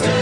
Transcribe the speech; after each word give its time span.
Muy 0.00 0.21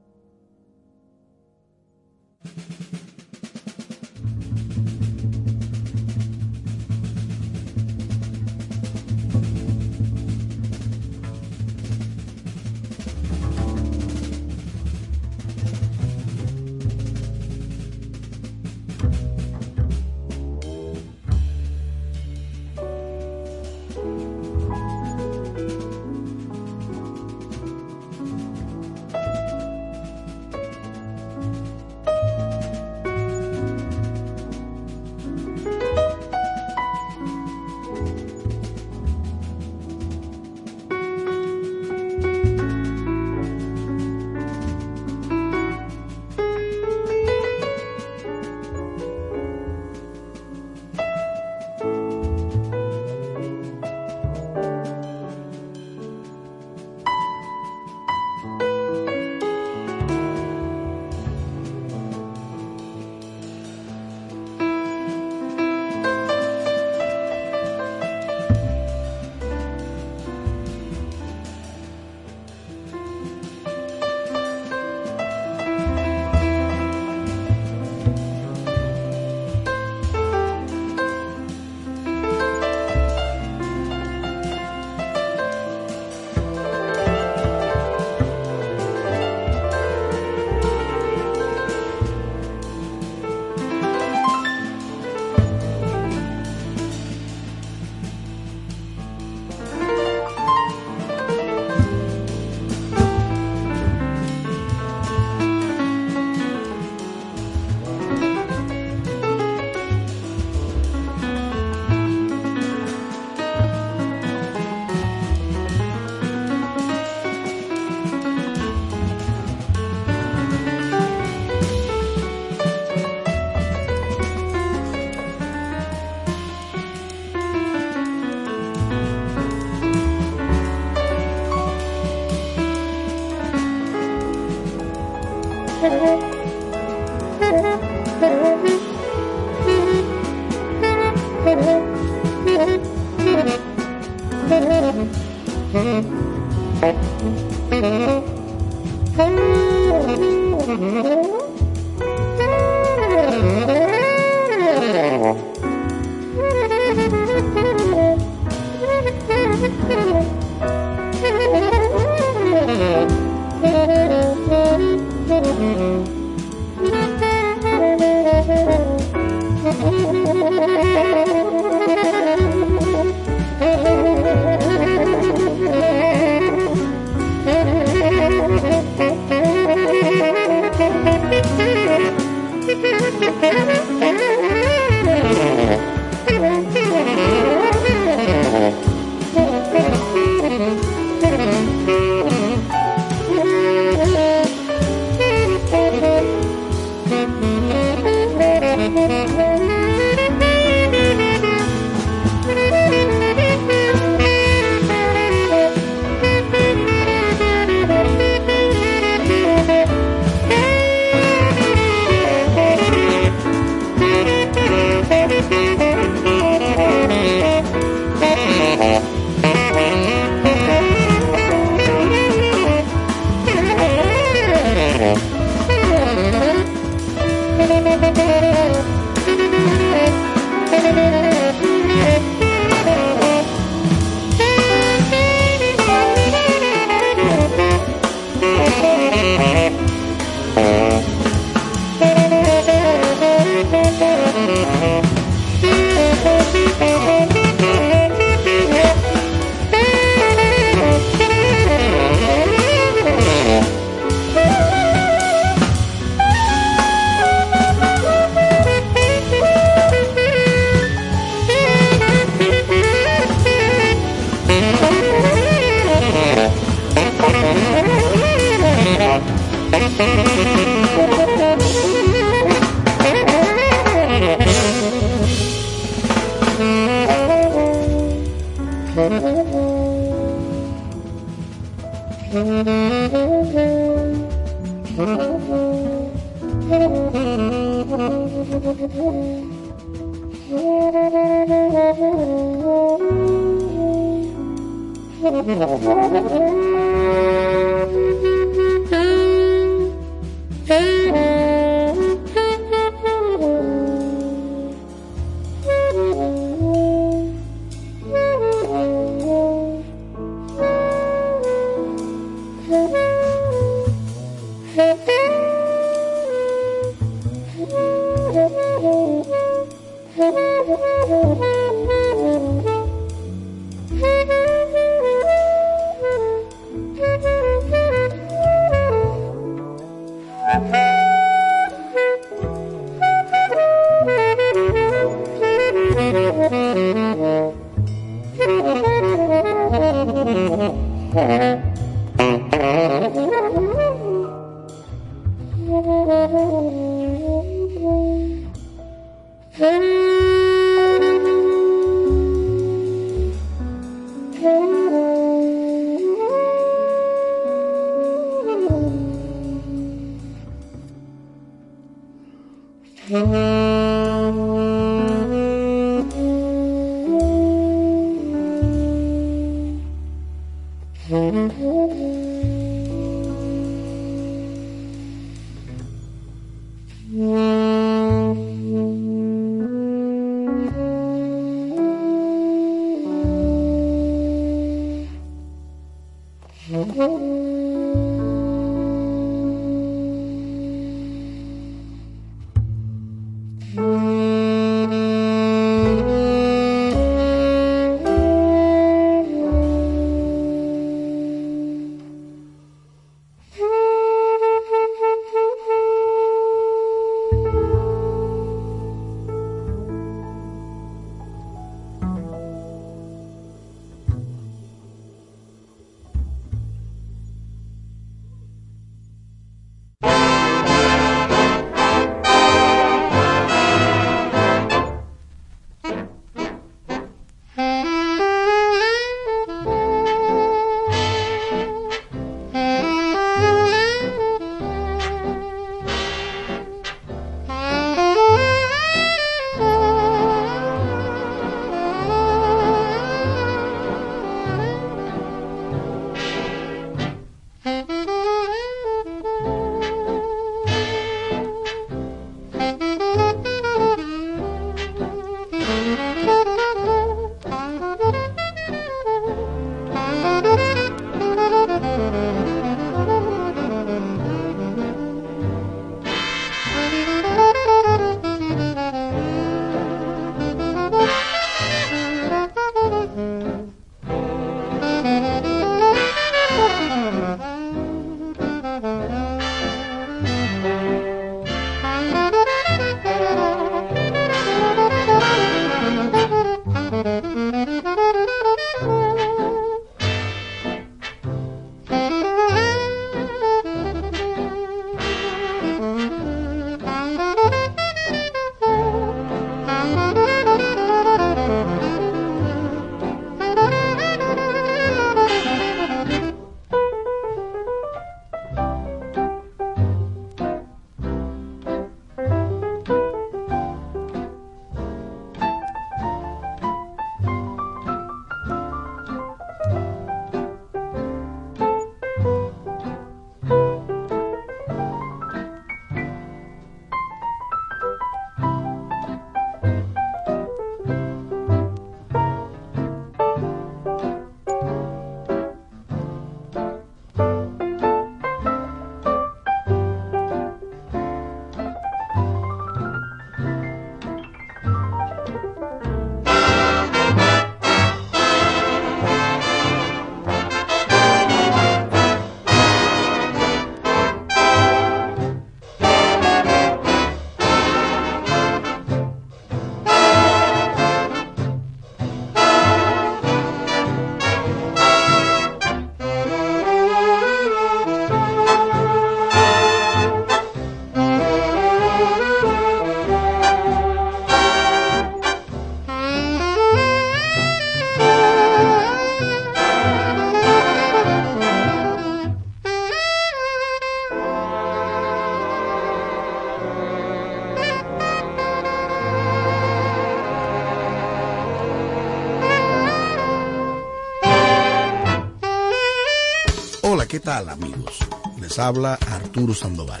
tal 597.22 597.48
amigos? 597.48 597.98
Les 598.40 598.58
habla 598.58 598.94
Arturo 598.94 599.54
Sandoval, 599.54 600.00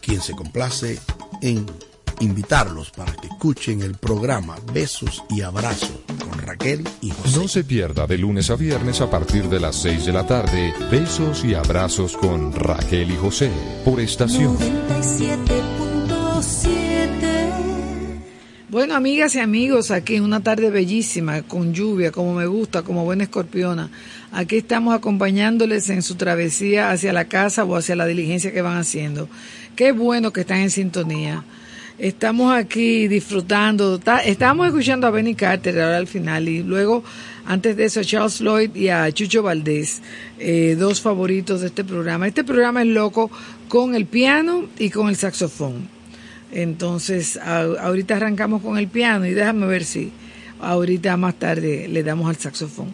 quien 0.00 0.20
se 0.20 0.34
complace 0.34 0.98
en 1.42 1.66
invitarlos 2.20 2.90
para 2.90 3.12
que 3.14 3.26
escuchen 3.26 3.82
el 3.82 3.94
programa 3.94 4.56
Besos 4.72 5.24
y 5.30 5.40
Abrazos 5.40 6.00
con 6.28 6.38
Raquel 6.38 6.86
y 7.00 7.10
José. 7.10 7.38
No 7.38 7.48
se 7.48 7.64
pierda 7.64 8.06
de 8.06 8.18
lunes 8.18 8.50
a 8.50 8.56
viernes 8.56 9.00
a 9.00 9.10
partir 9.10 9.48
de 9.48 9.60
las 9.60 9.76
6 9.76 10.06
de 10.06 10.12
la 10.12 10.26
tarde 10.26 10.74
Besos 10.90 11.44
y 11.44 11.54
Abrazos 11.54 12.16
con 12.16 12.52
Raquel 12.52 13.10
y 13.10 13.16
José 13.16 13.50
por 13.84 14.00
estación. 14.00 14.56
97.7 14.58 15.49
Bueno, 18.70 18.94
amigas 18.94 19.34
y 19.34 19.40
amigos, 19.40 19.90
aquí 19.90 20.20
una 20.20 20.44
tarde 20.44 20.70
bellísima, 20.70 21.42
con 21.42 21.74
lluvia, 21.74 22.12
como 22.12 22.34
me 22.34 22.46
gusta, 22.46 22.82
como 22.82 23.04
buena 23.04 23.24
escorpiona. 23.24 23.90
Aquí 24.30 24.58
estamos 24.58 24.94
acompañándoles 24.94 25.90
en 25.90 26.02
su 26.02 26.14
travesía 26.14 26.92
hacia 26.92 27.12
la 27.12 27.24
casa 27.24 27.64
o 27.64 27.74
hacia 27.74 27.96
la 27.96 28.06
diligencia 28.06 28.52
que 28.52 28.62
van 28.62 28.76
haciendo. 28.76 29.28
Qué 29.74 29.90
bueno 29.90 30.32
que 30.32 30.42
están 30.42 30.58
en 30.58 30.70
sintonía. 30.70 31.42
Estamos 31.98 32.54
aquí 32.54 33.08
disfrutando. 33.08 34.00
Estamos 34.24 34.68
escuchando 34.68 35.08
a 35.08 35.10
Benny 35.10 35.34
Carter 35.34 35.80
ahora 35.80 35.96
al 35.96 36.06
final 36.06 36.48
y 36.48 36.62
luego, 36.62 37.02
antes 37.46 37.76
de 37.76 37.86
eso, 37.86 37.98
a 37.98 38.04
Charles 38.04 38.36
Floyd 38.36 38.72
y 38.76 38.88
a 38.88 39.10
Chucho 39.10 39.42
Valdés, 39.42 40.00
eh, 40.38 40.76
dos 40.78 41.00
favoritos 41.00 41.62
de 41.62 41.66
este 41.66 41.82
programa. 41.82 42.28
Este 42.28 42.44
programa 42.44 42.82
es 42.82 42.88
loco 42.88 43.32
con 43.66 43.96
el 43.96 44.06
piano 44.06 44.68
y 44.78 44.90
con 44.90 45.08
el 45.08 45.16
saxofón. 45.16 45.99
Entonces, 46.52 47.36
ahorita 47.36 48.16
arrancamos 48.16 48.62
con 48.62 48.78
el 48.78 48.88
piano 48.88 49.26
y 49.26 49.30
déjame 49.30 49.66
ver 49.66 49.84
si 49.84 50.12
ahorita 50.60 51.16
más 51.16 51.38
tarde 51.38 51.88
le 51.88 52.02
damos 52.02 52.28
al 52.28 52.36
saxofón. 52.36 52.92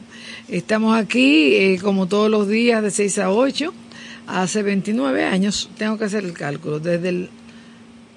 Estamos 0.48 0.96
aquí 0.96 1.54
eh, 1.54 1.78
como 1.82 2.06
todos 2.06 2.30
los 2.30 2.48
días 2.48 2.82
de 2.82 2.90
6 2.90 3.18
a 3.18 3.30
8. 3.30 3.72
Hace 4.26 4.62
29 4.62 5.24
años, 5.24 5.70
tengo 5.78 5.96
que 5.98 6.04
hacer 6.04 6.24
el 6.24 6.32
cálculo, 6.32 6.80
desde 6.80 7.10
el 7.10 7.30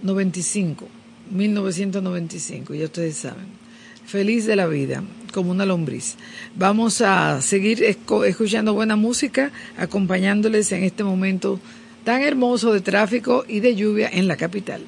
95, 0.02 0.88
1995, 1.32 2.73
ya 2.73 2.86
ustedes 2.86 3.15
saben. 3.15 3.45
Feliz 4.08 4.47
de 4.47 4.56
la 4.56 4.65
vida, 4.65 5.04
como 5.32 5.52
una 5.52 5.67
lombriz. 5.67 6.15
Vamos 6.56 7.02
a 7.02 7.41
seguir 7.43 7.84
escuchando 7.84 8.73
buena 8.73 8.95
música, 8.95 9.52
acompañándoles 9.78 10.71
en 10.71 10.84
este 10.84 11.04
momento 11.04 11.60
tan 12.04 12.23
hermoso 12.23 12.73
de 12.73 12.82
tráfico 12.82 13.45
y 13.47 13.60
de 13.60 13.75
lluvia 13.75 14.10
en 14.12 14.28
la 14.28 14.36
capital. 14.36 14.82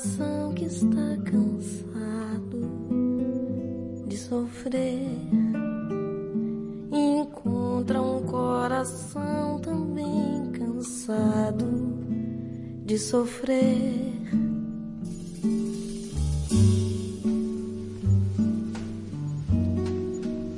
coração 0.00 0.54
que 0.54 0.64
está 0.64 1.16
cansado 1.30 2.60
de 4.06 4.16
sofrer 4.16 5.10
encontra 6.90 8.00
um 8.00 8.22
coração 8.22 9.58
também 9.60 10.50
cansado 10.52 11.66
de 12.86 12.98
sofrer. 12.98 14.10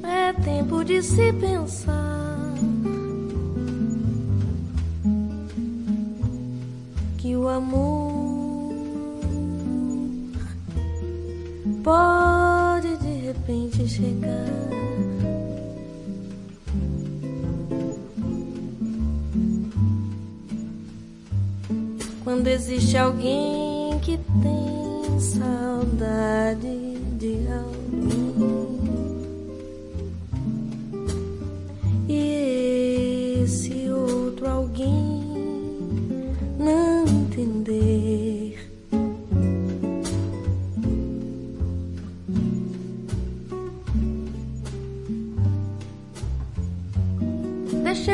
É 0.04 0.32
tempo 0.44 0.84
de 0.84 1.02
se 1.02 1.32
pensar 1.32 2.54
que 7.18 7.36
o 7.36 7.48
amor. 7.48 8.01
Pode 11.82 12.96
de 12.96 13.26
repente 13.26 13.88
chegar. 13.88 14.82
quando 22.42 22.48
existe 22.48 22.96
alguém 22.96 23.98
que 24.00 24.18
tem 24.42 25.20
saudade 25.20 26.98
de 27.18 27.46
alguém. 27.52 28.71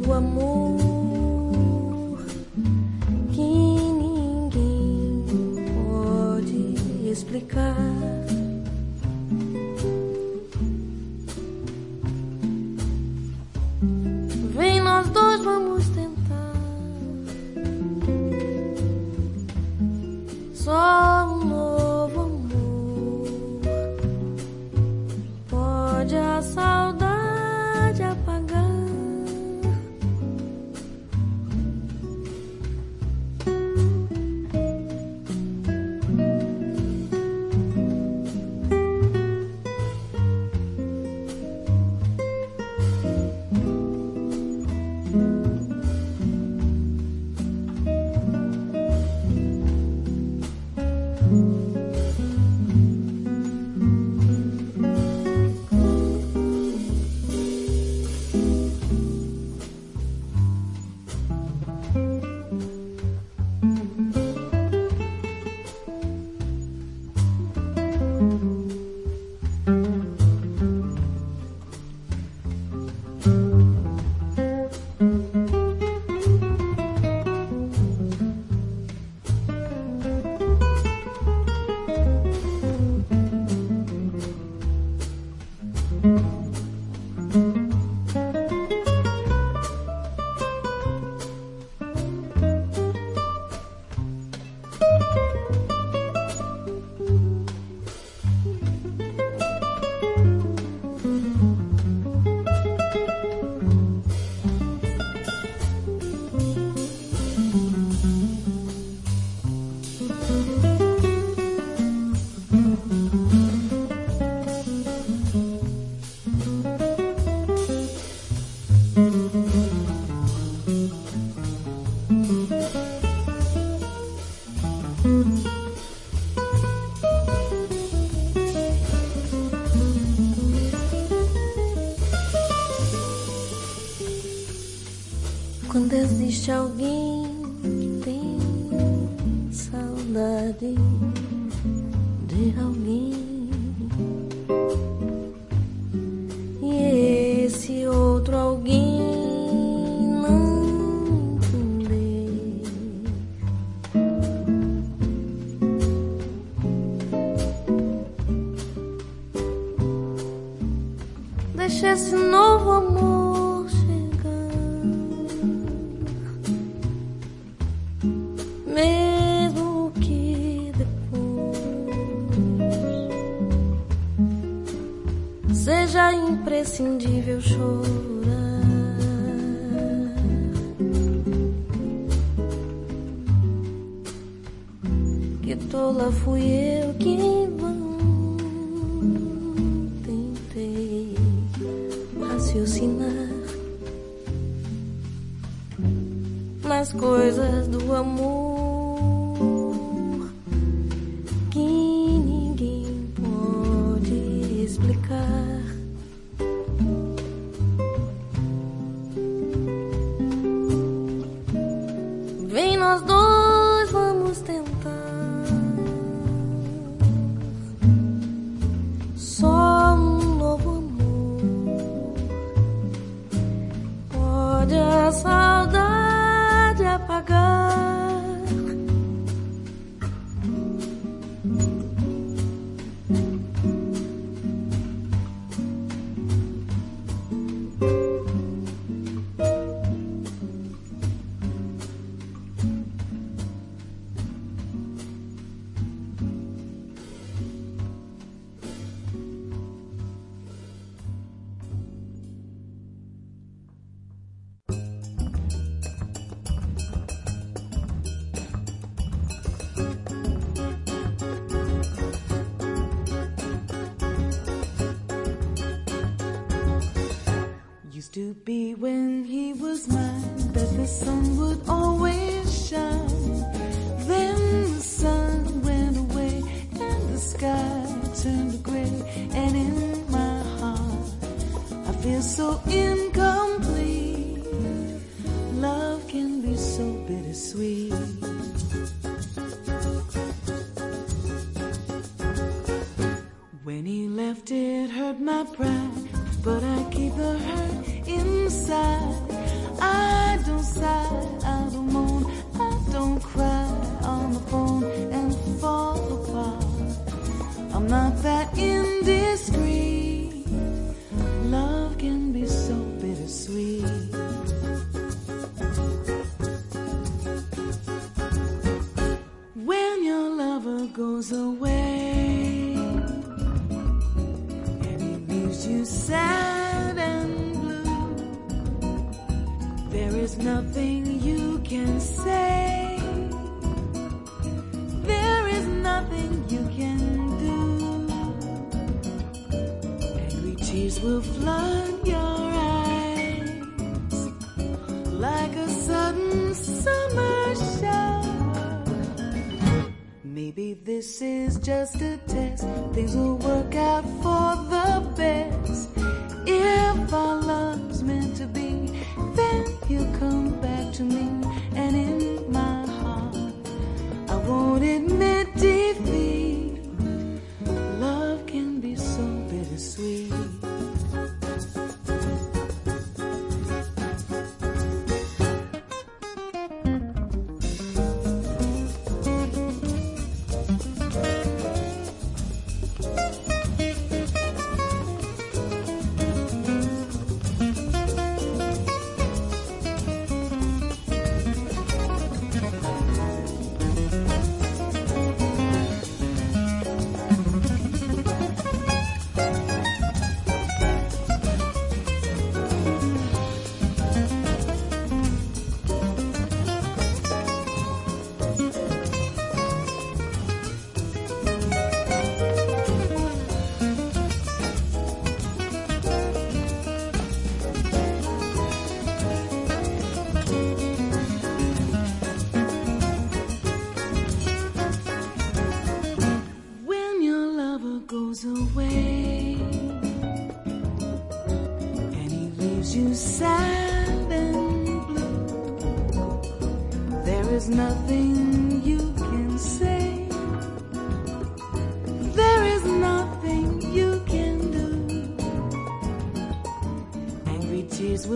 do 0.00 0.14
amor 0.14 0.61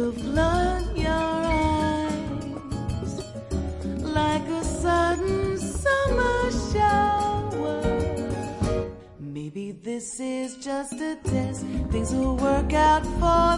will 0.07 0.12
flood 0.12 0.97
your 0.97 1.11
eyes 1.11 2.12
like 4.03 4.47
a 4.49 4.64
sudden 4.64 5.59
summer 5.59 6.51
shower. 6.71 7.83
Maybe 9.19 9.73
this 9.73 10.21
is 10.21 10.57
just 10.59 10.92
a 10.92 11.16
test. 11.25 11.62
Things 11.90 12.12
will 12.14 12.37
work 12.37 12.73
out 12.73 13.05
for 13.21 13.56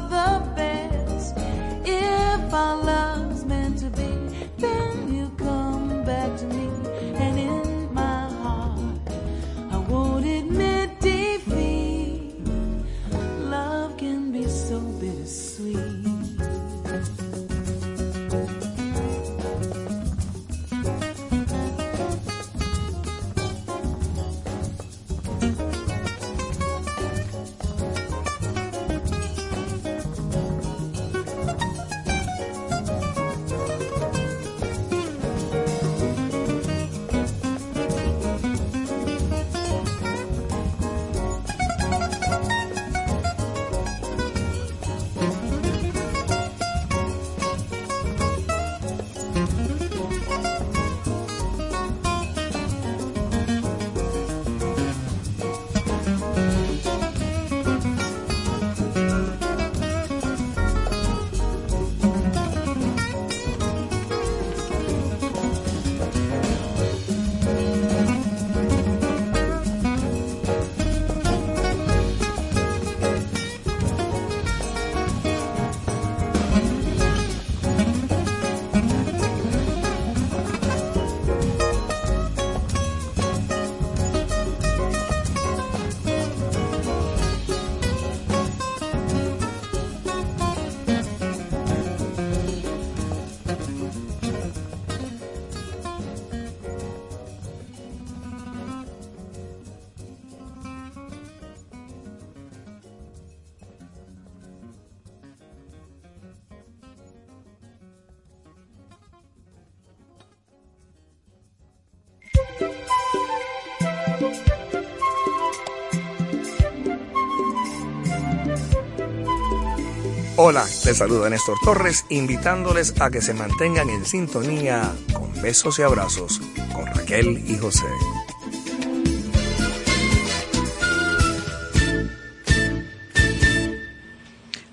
les 120.89 120.97
saluda 120.97 121.29
Néstor 121.29 121.59
Torres, 121.63 122.07
invitándoles 122.09 122.99
a 122.99 123.11
que 123.11 123.21
se 123.21 123.35
mantengan 123.35 123.91
en 123.91 124.07
sintonía 124.07 124.91
con 125.13 125.31
besos 125.43 125.79
y 125.79 125.83
abrazos 125.83 126.41
con 126.73 126.87
Raquel 126.87 127.45
y 127.47 127.59
José. 127.59 127.85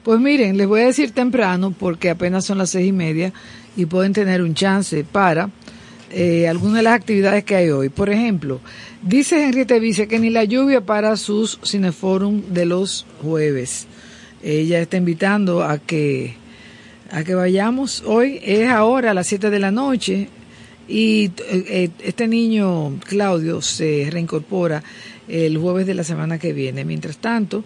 Pues 0.04 0.21
miren, 0.21 0.56
les 0.56 0.67
voy 0.67 0.84
a 0.84 0.86
decir 0.86 1.12
temprano 1.12 1.75
porque 1.78 2.12
apenas 2.12 2.45
son 2.45 2.60
las 2.60 2.69
seis 2.69 2.88
y 2.88 2.93
media 2.93 3.34
y 3.75 3.86
pueden 3.86 4.13
tener 4.13 4.41
un 4.41 4.54
chance 4.54 5.04
para 5.04 5.49
eh, 6.12 6.47
algunas 6.47 6.78
de 6.78 6.84
las 6.84 6.93
actividades 6.93 7.43
que 7.43 7.58
hay 7.58 7.71
hoy. 7.71 7.89
Por 7.89 8.10
ejemplo, 8.10 8.62
dice 9.01 9.43
Henriette 9.43 9.82
Vice 9.82 10.08
que 10.08 10.19
ni 10.19 10.30
la 10.30 10.45
lluvia 10.45 10.80
para 10.80 11.17
sus 11.17 11.60
cineforum 11.62 12.41
de 12.54 12.63
los 12.63 13.06
jueves. 13.21 13.89
Ella 14.45 14.79
está 14.79 14.97
invitando 14.97 15.63
a 15.63 15.79
que 15.79 16.36
a 17.10 17.23
que 17.23 17.34
vayamos. 17.34 18.03
Hoy 18.05 18.39
es 18.43 18.69
ahora 18.69 19.10
a 19.10 19.13
las 19.15 19.25
7 19.25 19.49
de 19.49 19.60
la 19.60 19.71
noche 19.71 20.29
y 20.88 21.31
eh, 21.49 21.89
este 22.03 22.27
niño 22.27 22.99
Claudio 23.08 23.63
se 23.63 24.08
reincorpora 24.12 24.84
el 25.27 25.58
jueves 25.58 25.88
de 25.88 25.95
la 25.95 26.03
semana 26.03 26.38
que 26.38 26.53
viene. 26.53 26.86
Mientras 26.86 27.17
tanto, 27.17 27.63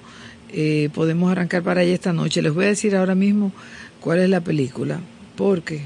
eh, 0.54 0.90
podemos 0.94 1.30
arrancar 1.30 1.64
para 1.64 1.82
allá 1.82 1.94
esta 1.94 2.14
noche. 2.14 2.42
Les 2.42 2.54
voy 2.54 2.64
a 2.64 2.70
decir 2.70 2.96
ahora 2.96 3.14
mismo 3.14 3.52
cuál 4.00 4.20
es 4.20 4.30
la 4.30 4.40
película, 4.40 5.02
porque, 5.36 5.82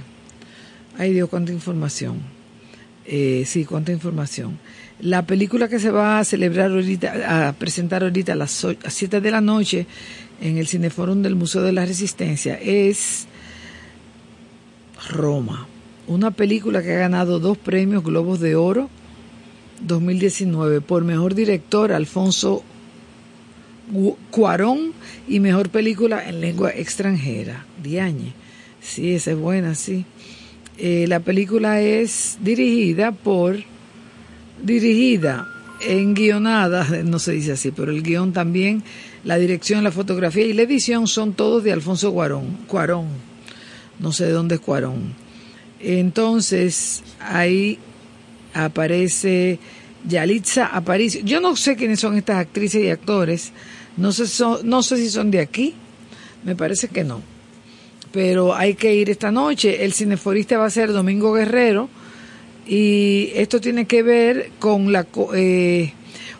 ay 0.99 1.11
Dios, 1.11 1.27
cuánta 1.27 1.51
información. 1.51 2.21
Eh, 3.07 3.45
sí, 3.47 3.65
cuánta 3.65 3.91
información. 3.91 4.59
La 5.01 5.25
película 5.25 5.67
que 5.67 5.79
se 5.79 5.89
va 5.89 6.19
a 6.19 6.23
celebrar 6.23 6.69
ahorita, 6.71 7.47
a 7.47 7.53
presentar 7.53 8.03
ahorita 8.03 8.33
a 8.33 8.35
las 8.35 8.65
7 8.87 9.21
de 9.21 9.31
la 9.31 9.41
noche 9.41 9.87
en 10.41 10.57
el 10.57 10.67
Cineforum 10.67 11.21
del 11.21 11.35
Museo 11.35 11.61
de 11.61 11.71
la 11.71 11.85
Resistencia 11.85 12.59
es 12.61 13.27
Roma, 15.09 15.67
una 16.07 16.31
película 16.31 16.81
que 16.81 16.93
ha 16.93 16.99
ganado 16.99 17.39
dos 17.39 17.57
premios 17.57 18.03
Globos 18.03 18.39
de 18.39 18.55
Oro 18.55 18.89
2019 19.81 20.81
por 20.81 21.03
mejor 21.03 21.35
director 21.35 21.91
Alfonso 21.91 22.63
Cuarón 24.31 24.93
y 25.27 25.39
mejor 25.39 25.69
película 25.69 26.27
en 26.27 26.41
lengua 26.41 26.71
extranjera, 26.71 27.65
Diañe. 27.83 28.33
Sí, 28.81 29.13
esa 29.13 29.31
es 29.31 29.37
buena, 29.37 29.75
sí. 29.75 30.05
Eh, 30.77 31.05
la 31.07 31.19
película 31.19 31.81
es 31.81 32.37
dirigida 32.41 33.11
por, 33.11 33.57
dirigida 34.61 35.47
en 35.87 36.13
guionada, 36.13 36.87
no 37.03 37.19
se 37.19 37.33
dice 37.33 37.53
así, 37.53 37.71
pero 37.71 37.91
el 37.91 38.01
guion 38.01 38.33
también, 38.33 38.83
la 39.23 39.37
dirección, 39.37 39.83
la 39.83 39.91
fotografía 39.91 40.45
y 40.45 40.53
la 40.53 40.63
edición 40.63 41.07
son 41.07 41.33
todos 41.33 41.63
de 41.63 41.71
Alfonso 41.71 42.11
Cuarón. 42.11 42.57
Cuarón, 42.67 43.07
no 43.99 44.11
sé 44.11 44.25
de 44.25 44.31
dónde 44.31 44.55
es 44.55 44.61
Cuarón. 44.61 45.13
Entonces, 45.79 47.03
ahí 47.19 47.77
aparece 48.53 49.59
Yalitza 50.07 50.67
Aparicio. 50.67 51.21
Yo 51.23 51.39
no 51.41 51.55
sé 51.55 51.75
quiénes 51.75 51.99
son 51.99 52.17
estas 52.17 52.37
actrices 52.37 52.83
y 52.83 52.89
actores, 52.89 53.51
no 53.97 54.11
sé, 54.11 54.25
no 54.63 54.83
sé 54.83 54.97
si 54.97 55.09
son 55.09 55.31
de 55.31 55.39
aquí, 55.39 55.73
me 56.43 56.55
parece 56.55 56.87
que 56.87 57.03
no. 57.03 57.21
Pero 58.11 58.53
hay 58.53 58.75
que 58.75 58.93
ir 58.93 59.09
esta 59.09 59.31
noche. 59.31 59.83
El 59.83 59.93
cineforista 59.93 60.57
va 60.57 60.65
a 60.65 60.69
ser 60.69 60.91
Domingo 60.91 61.33
Guerrero 61.33 61.89
y 62.67 63.31
esto 63.35 63.59
tiene 63.59 63.85
que 63.85 64.03
ver 64.03 64.51
con 64.59 64.91
la, 64.91 65.07
eh, 65.33 65.93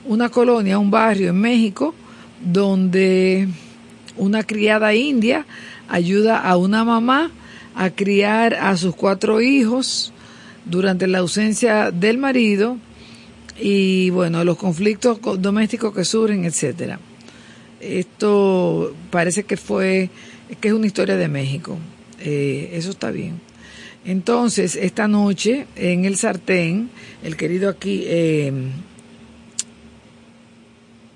una 0.06 0.30
colonia, 0.30 0.78
un 0.78 0.92
barrio 0.92 1.30
en 1.30 1.38
México, 1.38 1.96
donde 2.44 3.48
una 4.18 4.44
criada 4.44 4.94
india 4.94 5.46
ayuda 5.88 6.40
a 6.40 6.58
una 6.58 6.84
mamá 6.84 7.32
a 7.76 7.90
criar 7.90 8.54
a 8.56 8.78
sus 8.78 8.96
cuatro 8.96 9.42
hijos 9.42 10.14
durante 10.66 11.08
la 11.08 11.20
ausencia 11.20 11.92
del 11.92 12.18
marido 12.18 12.78
y 13.60 14.10
bueno, 14.10 14.44
los 14.44 14.58
conflictos 14.58 15.20
domésticos 15.40 15.94
que 15.94 16.06
surgen, 16.06 16.46
etcétera. 16.46 17.00
Esto 17.80 18.96
parece 19.12 19.44
que 19.44 19.58
fue, 19.58 20.10
que 20.60 20.70
es 20.70 20.74
una 20.74 20.88
historia 20.88 21.18
de 21.18 21.28
México. 21.28 21.78
Eh, 22.20 22.72
eso 22.74 22.92
está 22.92 23.12
bien. 23.12 23.42
Entonces, 24.06 24.76
esta 24.76 25.08
noche 25.08 25.68
en 25.76 26.06
el 26.06 26.18
sartén, 26.18 26.90
el 27.24 27.38
querido 27.38 27.70
aquí, 27.70 28.04
eh, 28.06 28.52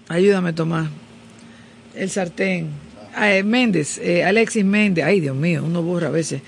ayúdame 0.07 0.53
Tomás, 0.53 0.89
el 1.97 2.09
sartén, 2.09 2.67
eh, 3.21 3.43
Méndez, 3.43 3.99
eh, 3.99 4.23
Alexis 4.23 4.63
Méndez, 4.63 5.05
ay 5.05 5.19
Dios 5.19 5.35
mío, 5.35 5.63
uno 5.65 5.81
borra 5.81 6.07
a 6.07 6.11
veces. 6.11 6.41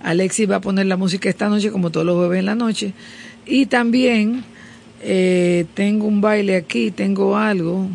Alexis 0.00 0.50
va 0.50 0.56
a 0.56 0.60
poner 0.60 0.86
la 0.86 0.96
música 0.96 1.28
esta 1.28 1.48
noche, 1.48 1.70
como 1.70 1.90
todos 1.90 2.04
los 2.04 2.16
jueves 2.16 2.38
en 2.38 2.46
la 2.46 2.54
noche. 2.54 2.92
Y 3.46 3.66
también 3.66 4.44
eh, 5.02 5.66
tengo 5.74 6.06
un 6.06 6.20
baile 6.20 6.56
aquí, 6.56 6.90
tengo 6.90 7.36
algo. 7.36 7.88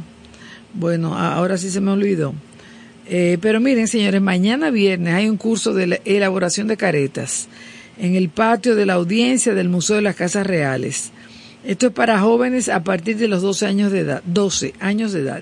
Bueno, 0.74 1.18
ahora 1.18 1.58
sí 1.58 1.70
se 1.70 1.82
me 1.82 1.92
olvidó. 1.92 2.34
Eh, 3.08 3.38
pero 3.42 3.60
miren, 3.60 3.88
señores, 3.88 4.22
mañana 4.22 4.70
viernes 4.70 5.14
hay 5.16 5.28
un 5.28 5.38
curso 5.38 5.74
de 5.74 6.00
elaboración 6.06 6.68
de 6.68 6.78
caretas 6.78 7.48
en 7.98 8.16
el 8.16 8.30
patio 8.30 8.76
de 8.76 8.86
la 8.86 8.94
audiencia 8.94 9.56
del 9.56 9.70
Museo 9.70 9.96
de 9.96 10.04
las 10.04 10.16
Casas 10.16 10.46
Reales. 10.46 11.12
Esto 11.66 11.88
es 11.88 11.94
para 11.94 12.20
jóvenes 12.20 12.70
a 12.70 12.84
partir 12.84 13.18
de 13.18 13.28
los 13.28 13.42
12 13.42 13.66
años 13.66 13.92
de 13.92 14.00
edad. 14.00 14.24
12 14.26 14.76
años 14.80 15.12
de 15.12 15.22
edad. 15.22 15.42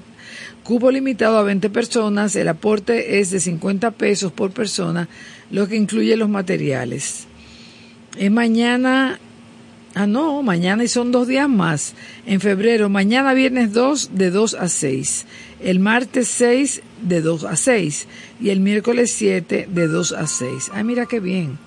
Cubo 0.68 0.92
limitado 0.92 1.38
a 1.38 1.44
20 1.44 1.70
personas, 1.70 2.36
el 2.36 2.50
aporte 2.50 3.22
es 3.22 3.32
de 3.32 3.40
50 3.40 3.92
pesos 3.92 4.34
por 4.34 4.52
persona, 4.52 5.08
lo 5.50 5.66
que 5.66 5.78
incluye 5.78 6.18
los 6.18 6.28
materiales. 6.28 7.26
Es 8.18 8.30
mañana, 8.30 9.18
ah 9.96 10.08
no, 10.08 10.44
mañana 10.44 10.84
y 10.84 10.90
son 10.90 11.14
dos 11.14 11.26
días 11.26 11.48
más, 11.48 11.94
en 12.26 12.42
febrero, 12.42 12.90
mañana 12.90 13.34
viernes 13.34 13.72
2 13.72 14.10
de 14.16 14.30
2 14.30 14.56
a 14.56 14.68
6, 14.68 15.26
el 15.64 15.80
martes 15.80 16.28
6 16.28 16.82
de 17.02 17.22
2 17.22 17.46
a 17.46 17.56
6 17.56 18.08
y 18.42 18.50
el 18.50 18.60
miércoles 18.60 19.14
7 19.14 19.70
de 19.72 19.88
2 19.88 20.12
a 20.12 20.28
6. 20.28 20.72
Ah, 20.74 20.84
mira 20.84 21.06
qué 21.06 21.22
bien 21.22 21.60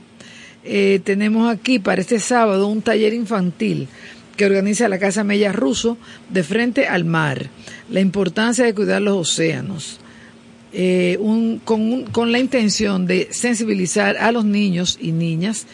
Eh, 0.63 0.99
tenemos 1.03 1.53
aquí 1.53 1.77
para 1.77 2.01
este 2.01 2.19
sábado 2.19 2.67
un 2.67 2.81
taller 2.81 3.13
infantil 3.13 3.87
que 4.35 4.47
organiza 4.47 4.89
la 4.89 4.97
Casa 4.97 5.23
Mella 5.23 5.51
Ruso 5.51 5.99
de 6.29 6.43
frente 6.43 6.87
al 6.87 7.05
mar. 7.05 7.51
La 7.91 7.99
importancia 7.99 8.65
de 8.65 8.73
cuidar 8.73 9.03
los 9.03 9.15
océanos. 9.15 9.99
Eh, 10.73 11.19
con, 11.65 12.05
con, 12.05 12.31
la 12.31 12.39
intención 12.39 13.05
de 13.05 13.27
sensibilizar 13.31 14.17
a 14.17 14.31
los 14.31 14.45
niños 14.45 14.97
y 15.01 15.11
niñas 15.11 15.67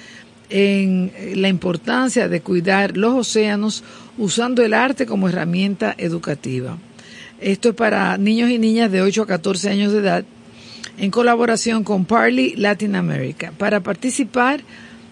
en 0.49 1.11
la 1.35 1.49
importancia 1.49 2.27
de 2.27 2.41
cuidar 2.41 2.97
los 2.97 3.13
océanos 3.13 3.83
usando 4.17 4.63
el 4.63 4.73
arte 4.73 5.05
como 5.05 5.29
herramienta 5.29 5.93
educativa. 5.97 6.77
Esto 7.41 7.69
es 7.69 7.75
para 7.75 8.17
niños 8.17 8.49
y 8.49 8.57
niñas 8.57 8.91
de 8.91 9.01
8 9.01 9.23
a 9.23 9.27
14 9.27 9.69
años 9.69 9.91
de 9.91 9.99
edad 9.99 10.25
en 10.97 11.11
colaboración 11.11 11.83
con 11.83 12.05
Parley 12.05 12.55
Latin 12.55 12.95
America. 12.95 13.51
Para 13.57 13.81
participar 13.81 14.61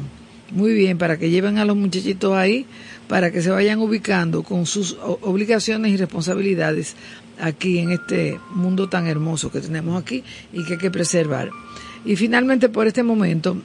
Muy 0.52 0.74
bien, 0.74 0.98
para 0.98 1.18
que 1.18 1.30
lleven 1.30 1.58
a 1.58 1.66
los 1.66 1.76
muchachitos 1.76 2.34
ahí, 2.34 2.66
para 3.08 3.32
que 3.32 3.42
se 3.42 3.52
vayan 3.52 3.80
ubicando 3.80 4.44
con 4.44 4.66
sus 4.66 4.98
obligaciones 5.22 5.92
y 5.92 5.98
responsabilidades 5.98 6.96
aquí 7.40 7.80
en 7.80 7.92
este 7.92 8.40
mundo 8.52 8.90
tan 8.90 9.08
hermoso 9.08 9.52
que 9.52 9.62
tenemos 9.62 10.02
aquí 10.02 10.24
y 10.54 10.64
que 10.64 10.74
hay 10.74 10.80
que 10.80 10.92
preservar. 10.92 11.50
Y 12.06 12.16
finalmente, 12.16 12.70
por 12.70 12.88
este 12.88 13.04
momento, 13.04 13.58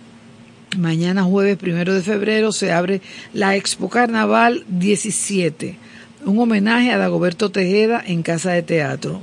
mañana 0.78 1.24
jueves 1.24 1.56
primero 1.56 1.94
de 1.94 2.02
febrero 2.02 2.52
se 2.52 2.72
abre 2.72 3.00
la 3.32 3.56
Expo 3.56 3.88
Carnaval 3.88 4.64
17, 4.68 5.76
un 6.24 6.38
homenaje 6.38 6.92
a 6.92 6.98
Dagoberto 6.98 7.50
Tejeda 7.50 8.02
en 8.04 8.22
Casa 8.22 8.52
de 8.52 8.62
Teatro, 8.62 9.22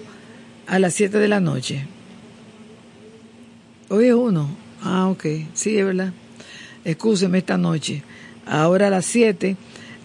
a 0.68 0.80
las 0.80 0.93
7 0.93 1.18
de 1.18 1.28
la 1.28 1.39
noche. 1.39 1.86
Hoy 3.89 4.06
es 4.06 4.14
uno. 4.14 4.50
Ah, 4.84 5.08
ok. 5.08 5.26
Sí, 5.54 5.78
es 5.78 5.86
verdad 5.86 6.14
excúseme 6.84 7.39
esta 7.39 7.58
noche, 7.58 8.04
ahora 8.45 8.88
a 8.88 8.89
las 8.89 9.06
7, 9.06 9.56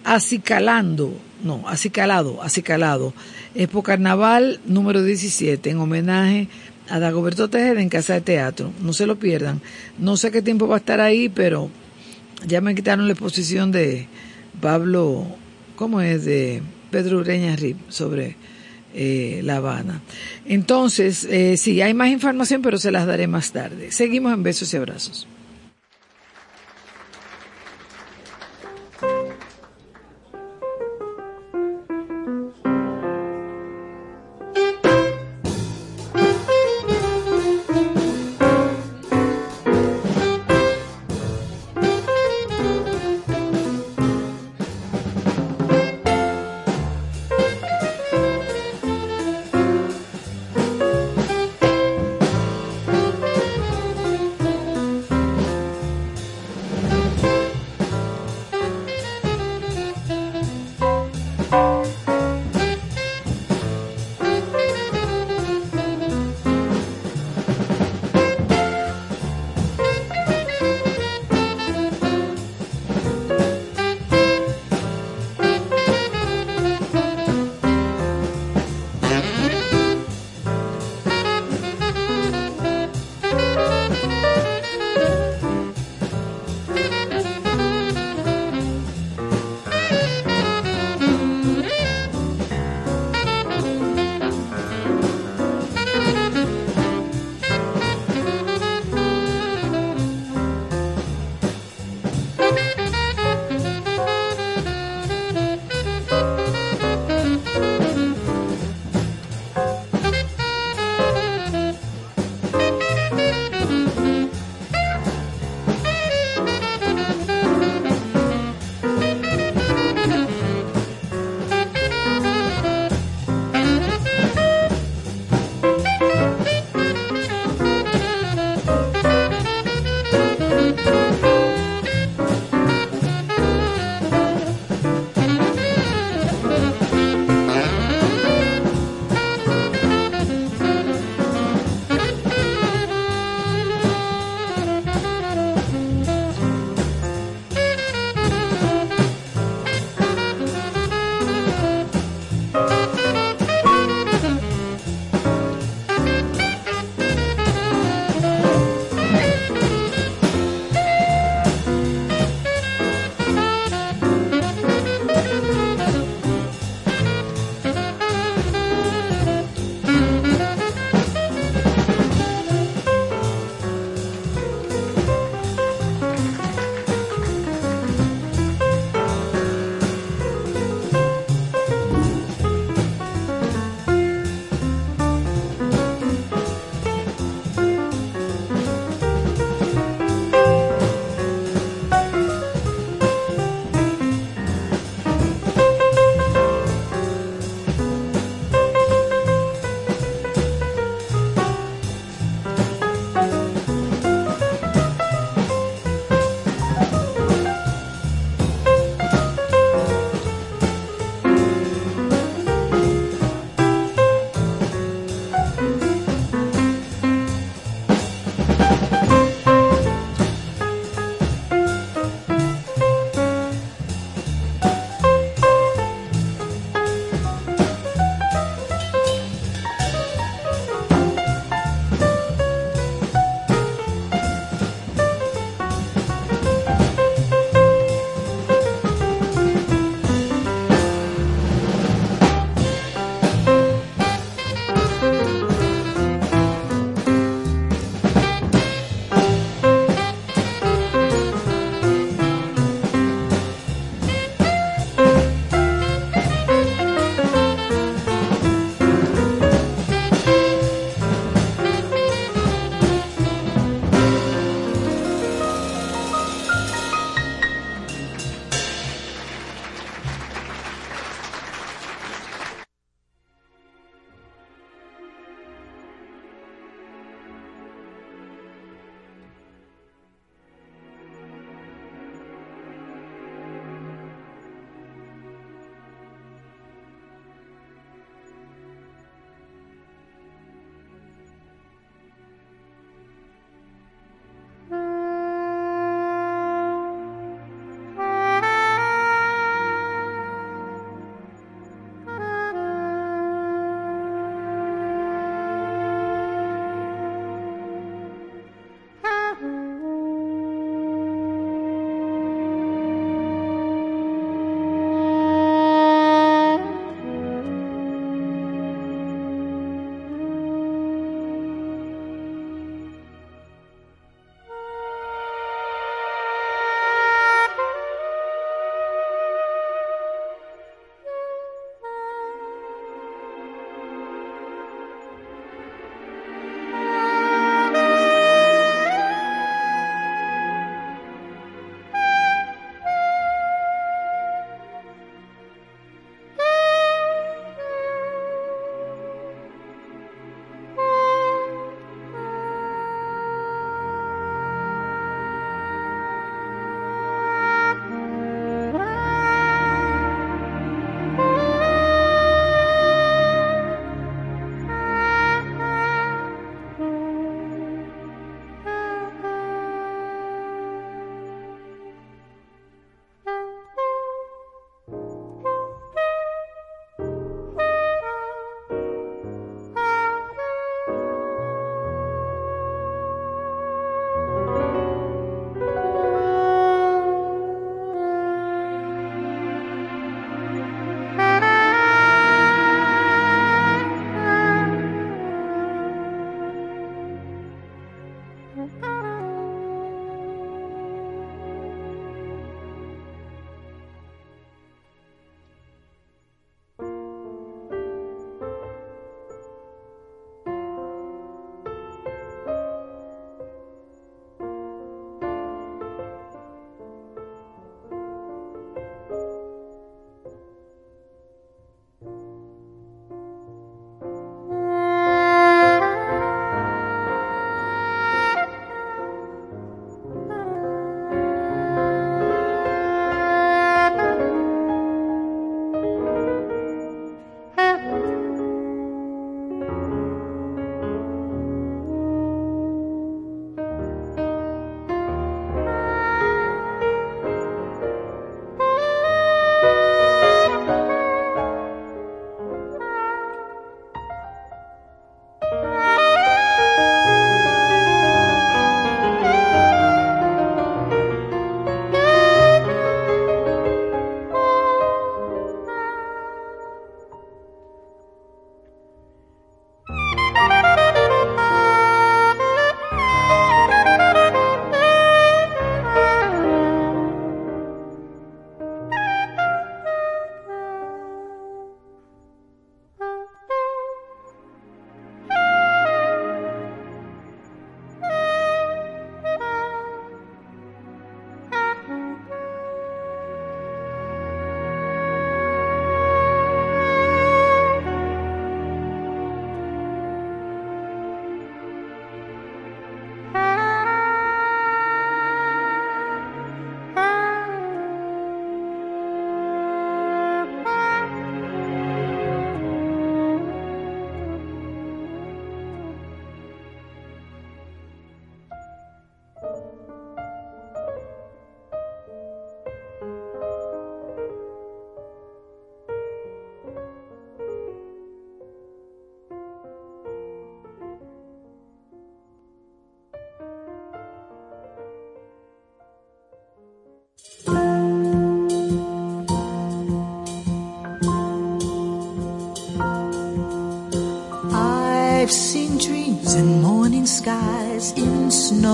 acicalando, 0.03 1.13
no, 1.43 1.67
acicalado, 1.67 2.41
acicalado, 2.41 3.13
Expo 3.55 3.83
Carnaval 3.83 4.59
número 4.65 5.01
17, 5.01 5.69
en 5.69 5.77
homenaje 5.79 6.49
a 6.89 6.99
Dagoberto 6.99 7.49
Tejeda 7.49 7.81
en 7.81 7.89
Casa 7.89 8.13
de 8.13 8.21
Teatro. 8.21 8.71
No 8.81 8.91
se 8.91 9.07
lo 9.07 9.17
pierdan. 9.17 9.61
No 9.97 10.17
sé 10.17 10.29
qué 10.31 10.41
tiempo 10.41 10.67
va 10.67 10.75
a 10.75 10.79
estar 10.79 10.99
ahí, 10.99 11.29
pero 11.29 11.69
ya 12.45 12.59
me 12.61 12.75
quitaron 12.75 13.07
la 13.07 13.13
exposición 13.13 13.71
de 13.71 14.07
Pablo, 14.61 15.25
¿cómo 15.75 16.01
es? 16.01 16.25
De 16.25 16.61
Pedro 16.91 17.19
Ureña 17.19 17.55
Rip 17.55 17.77
sobre 17.89 18.35
eh, 18.93 19.39
La 19.43 19.57
Habana. 19.57 20.01
Entonces, 20.45 21.23
eh, 21.23 21.55
sí, 21.57 21.81
hay 21.81 21.93
más 21.93 22.09
información, 22.09 22.61
pero 22.61 22.77
se 22.77 22.91
las 22.91 23.07
daré 23.07 23.27
más 23.27 23.51
tarde. 23.51 23.91
Seguimos 23.91 24.33
en 24.33 24.43
besos 24.43 24.73
y 24.73 24.77
abrazos. 24.77 25.27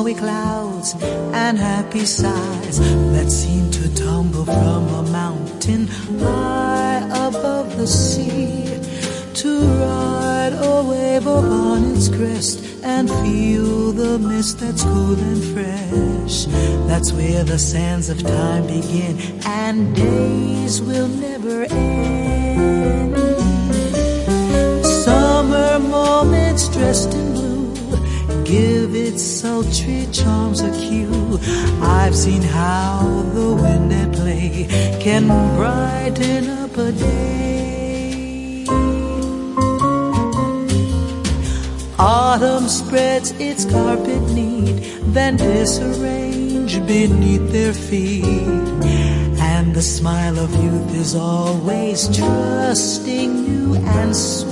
Snowy 0.01 0.15
clouds 0.15 0.95
and 1.33 1.59
happy 1.59 2.05
sighs 2.05 2.79
that 3.13 3.29
seem 3.29 3.69
to 3.69 3.93
tumble 3.93 4.45
from 4.45 4.87
a 4.87 5.03
mountain 5.11 5.85
high 6.19 7.05
above 7.27 7.77
the 7.77 7.85
sea. 7.85 8.65
To 9.41 9.59
ride 9.59 10.53
a 10.53 10.83
wave 10.89 11.27
upon 11.27 11.93
its 11.93 12.09
crest 12.09 12.63
and 12.83 13.09
feel 13.21 13.91
the 13.91 14.17
mist 14.17 14.59
that's 14.59 14.83
cool 14.83 15.19
and 15.29 15.43
fresh. 15.53 16.45
That's 16.89 17.11
where 17.11 17.43
the 17.43 17.59
sands 17.59 18.09
of 18.09 18.23
time 18.23 18.65
begin 18.65 19.19
and 19.45 19.95
days 19.95 20.81
will 20.81 21.09
never 21.09 21.65
end. 21.69 23.15
Summer 25.05 25.77
moments 25.77 26.69
dressed 26.69 27.20
give 28.51 28.93
its 28.93 29.23
sultry 29.23 30.05
charms 30.11 30.59
a 30.59 30.71
cue. 30.71 31.39
I've 31.81 32.15
seen 32.15 32.41
how 32.41 32.99
the 33.33 33.53
wind 33.63 33.93
at 33.93 34.11
play 34.11 34.67
can 34.99 35.27
brighten 35.55 36.49
up 36.49 36.75
a 36.77 36.91
day. 36.91 38.65
Autumn 41.97 42.67
spreads 42.67 43.31
its 43.39 43.63
carpet 43.63 44.21
neat, 44.35 44.77
then 45.15 45.37
disarrange 45.37 46.73
beneath 46.85 47.51
their 47.51 47.73
feet. 47.73 48.25
And 49.53 49.73
the 49.73 49.81
smile 49.81 50.37
of 50.37 50.51
youth 50.61 50.93
is 50.93 51.15
always 51.15 51.99
trusting, 52.17 53.31
new 53.47 53.75
and 53.75 54.13
sweet. 54.13 54.50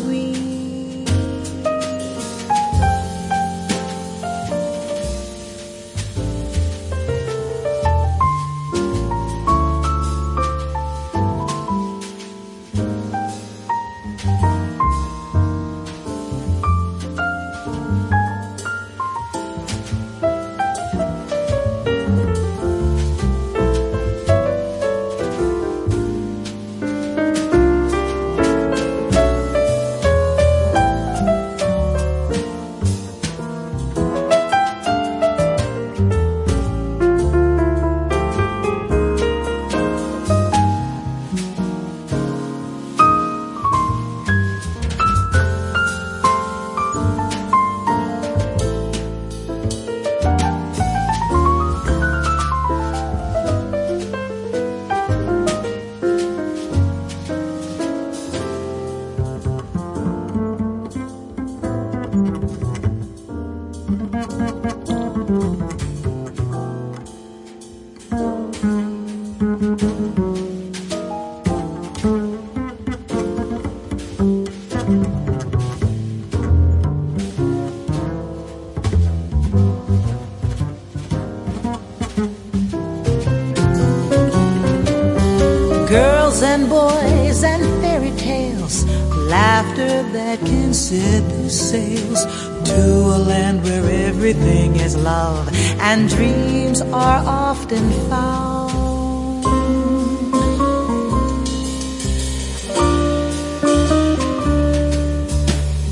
And 95.92 96.08
dreams 96.08 96.82
are 96.82 97.22
often 97.26 97.86
found. 98.10 99.44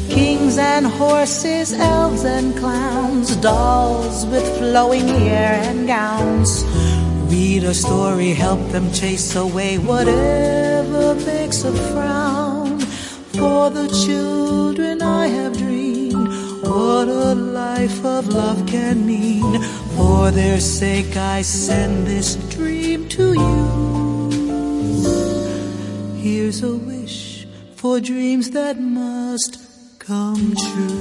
Kings 0.08 0.60
and 0.60 0.86
horses, 0.86 1.74
elves 1.74 2.24
and 2.26 2.56
clowns, 2.58 3.36
dolls 3.38 4.28
with 4.28 4.45
flowing 4.60 5.08
hair 5.08 5.54
and 5.68 5.88
gowns. 5.88 6.64
Read 7.32 7.64
a 7.64 7.74
story, 7.74 8.34
help 8.45 8.62
them 8.70 8.91
chase 8.93 9.36
away 9.36 9.80
whatever 9.80 11.16
makes 11.26 11.64
a 11.64 11.74
frown. 11.89 12.80
For 13.38 13.72
the 13.72 13.88
children 14.06 15.02
I 15.02 15.26
have 15.28 15.58
dreamed, 15.58 16.28
what 16.62 17.08
a 17.08 17.34
life 17.34 18.06
of 18.06 18.28
love 18.28 18.68
can 18.68 19.04
mean. 19.04 19.86
For 20.18 20.32
their 20.32 20.59
sake 20.59 21.15
I 21.15 21.43
send 21.43 22.07
this 22.07 22.36
dream 22.49 23.07
to 23.09 23.34
you. 23.34 23.65
Here's 26.18 26.63
a 26.63 26.76
wish 26.76 27.47
for 27.76 27.99
dreams 27.99 28.49
that 28.49 28.80
must 28.80 29.59
come 29.99 30.55
true. 30.55 30.97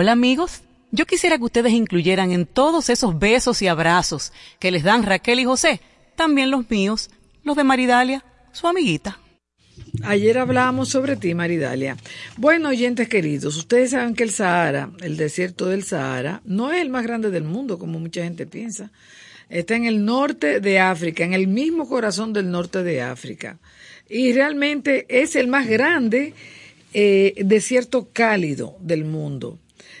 Hola 0.00 0.12
amigos, 0.12 0.62
yo 0.92 1.06
quisiera 1.06 1.38
que 1.38 1.44
ustedes 1.44 1.72
incluyeran 1.72 2.30
en 2.30 2.46
todos 2.46 2.88
esos 2.88 3.18
besos 3.18 3.62
y 3.62 3.66
abrazos 3.66 4.32
que 4.60 4.70
les 4.70 4.84
dan 4.84 5.02
Raquel 5.02 5.40
y 5.40 5.44
José, 5.44 5.80
también 6.14 6.52
los 6.52 6.70
míos, 6.70 7.10
los 7.42 7.56
de 7.56 7.64
Maridalia, 7.64 8.24
su 8.52 8.68
amiguita. 8.68 9.18
Ayer 10.04 10.38
hablábamos 10.38 10.90
sobre 10.90 11.16
ti, 11.16 11.34
Maridalia. 11.34 11.96
Bueno, 12.36 12.68
oyentes 12.68 13.08
queridos, 13.08 13.56
ustedes 13.56 13.90
saben 13.90 14.14
que 14.14 14.22
el 14.22 14.30
Sahara, 14.30 14.92
el 15.00 15.16
desierto 15.16 15.66
del 15.66 15.82
Sahara, 15.82 16.42
no 16.44 16.70
es 16.70 16.80
el 16.80 16.90
más 16.90 17.02
grande 17.02 17.32
del 17.32 17.42
mundo, 17.42 17.76
como 17.76 17.98
mucha 17.98 18.22
gente 18.22 18.46
piensa. 18.46 18.92
Está 19.48 19.74
en 19.74 19.86
el 19.86 20.04
norte 20.04 20.60
de 20.60 20.78
África, 20.78 21.24
en 21.24 21.34
el 21.34 21.48
mismo 21.48 21.88
corazón 21.88 22.32
del 22.32 22.52
norte 22.52 22.84
de 22.84 23.02
África. 23.02 23.58
Y 24.08 24.32
realmente 24.32 25.06
es 25.08 25.34
el 25.34 25.48
más 25.48 25.66
grande 25.66 26.34
eh, 26.94 27.34
desierto 27.44 28.10
cálido 28.12 28.76
del 28.80 29.04
mundo. 29.04 29.58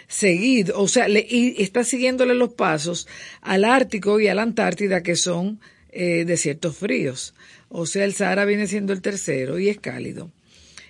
Seguido, 0.08 0.80
o 0.80 0.88
sea, 0.88 1.06
le- 1.06 1.26
y 1.28 1.62
está 1.62 1.84
siguiéndole 1.84 2.34
los 2.34 2.54
pasos 2.54 3.06
al 3.42 3.64
Ártico 3.64 4.18
y 4.20 4.28
a 4.28 4.34
la 4.34 4.42
Antártida, 4.42 5.02
que 5.02 5.16
son 5.16 5.60
eh, 5.92 6.24
desiertos 6.26 6.76
fríos. 6.76 7.34
O 7.68 7.84
sea, 7.86 8.04
el 8.04 8.14
Sahara 8.14 8.44
viene 8.46 8.66
siendo 8.66 8.92
el 8.92 9.02
tercero 9.02 9.58
y 9.58 9.68
es 9.68 9.78
cálido. 9.78 10.30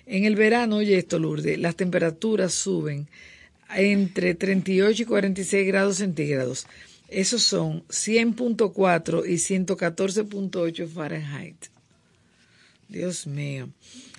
En 0.05 0.23
el 0.25 0.35
verano, 0.35 0.77
oye 0.77 0.97
esto, 0.97 1.19
Lourdes, 1.19 1.59
las 1.59 1.75
temperaturas 1.75 2.53
suben 2.53 3.07
entre 3.75 4.35
38 4.35 5.03
y 5.03 5.05
46 5.05 5.67
grados 5.67 5.97
centígrados. 5.97 6.65
Esos 7.09 7.43
son 7.43 7.83
100.4 7.89 9.23
y 9.27 9.33
114.8 9.35 10.87
Fahrenheit. 10.87 11.55
Dios 12.87 13.27
mío. 13.27 13.69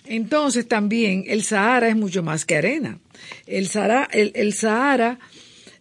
Entonces 0.07 0.67
también 0.67 1.25
el 1.29 1.43
Sahara 1.45 1.89
es 1.89 1.97
mucho 1.97 2.23
más 2.23 2.45
que 2.45 2.57
arena. 2.57 2.99
El 3.47 3.69
Sahara, 3.69 4.09
el, 4.13 4.33
el 4.35 4.53
Sahara 4.55 5.19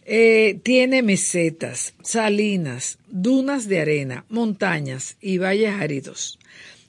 eh, 0.04 0.60
tiene 0.62 1.02
mesetas, 1.02 1.94
salinas, 2.02 2.98
dunas 3.08 3.68
de 3.68 3.80
arena, 3.80 4.24
montañas 4.28 5.16
y 5.20 5.38
valles 5.38 5.72
áridos. 5.74 6.38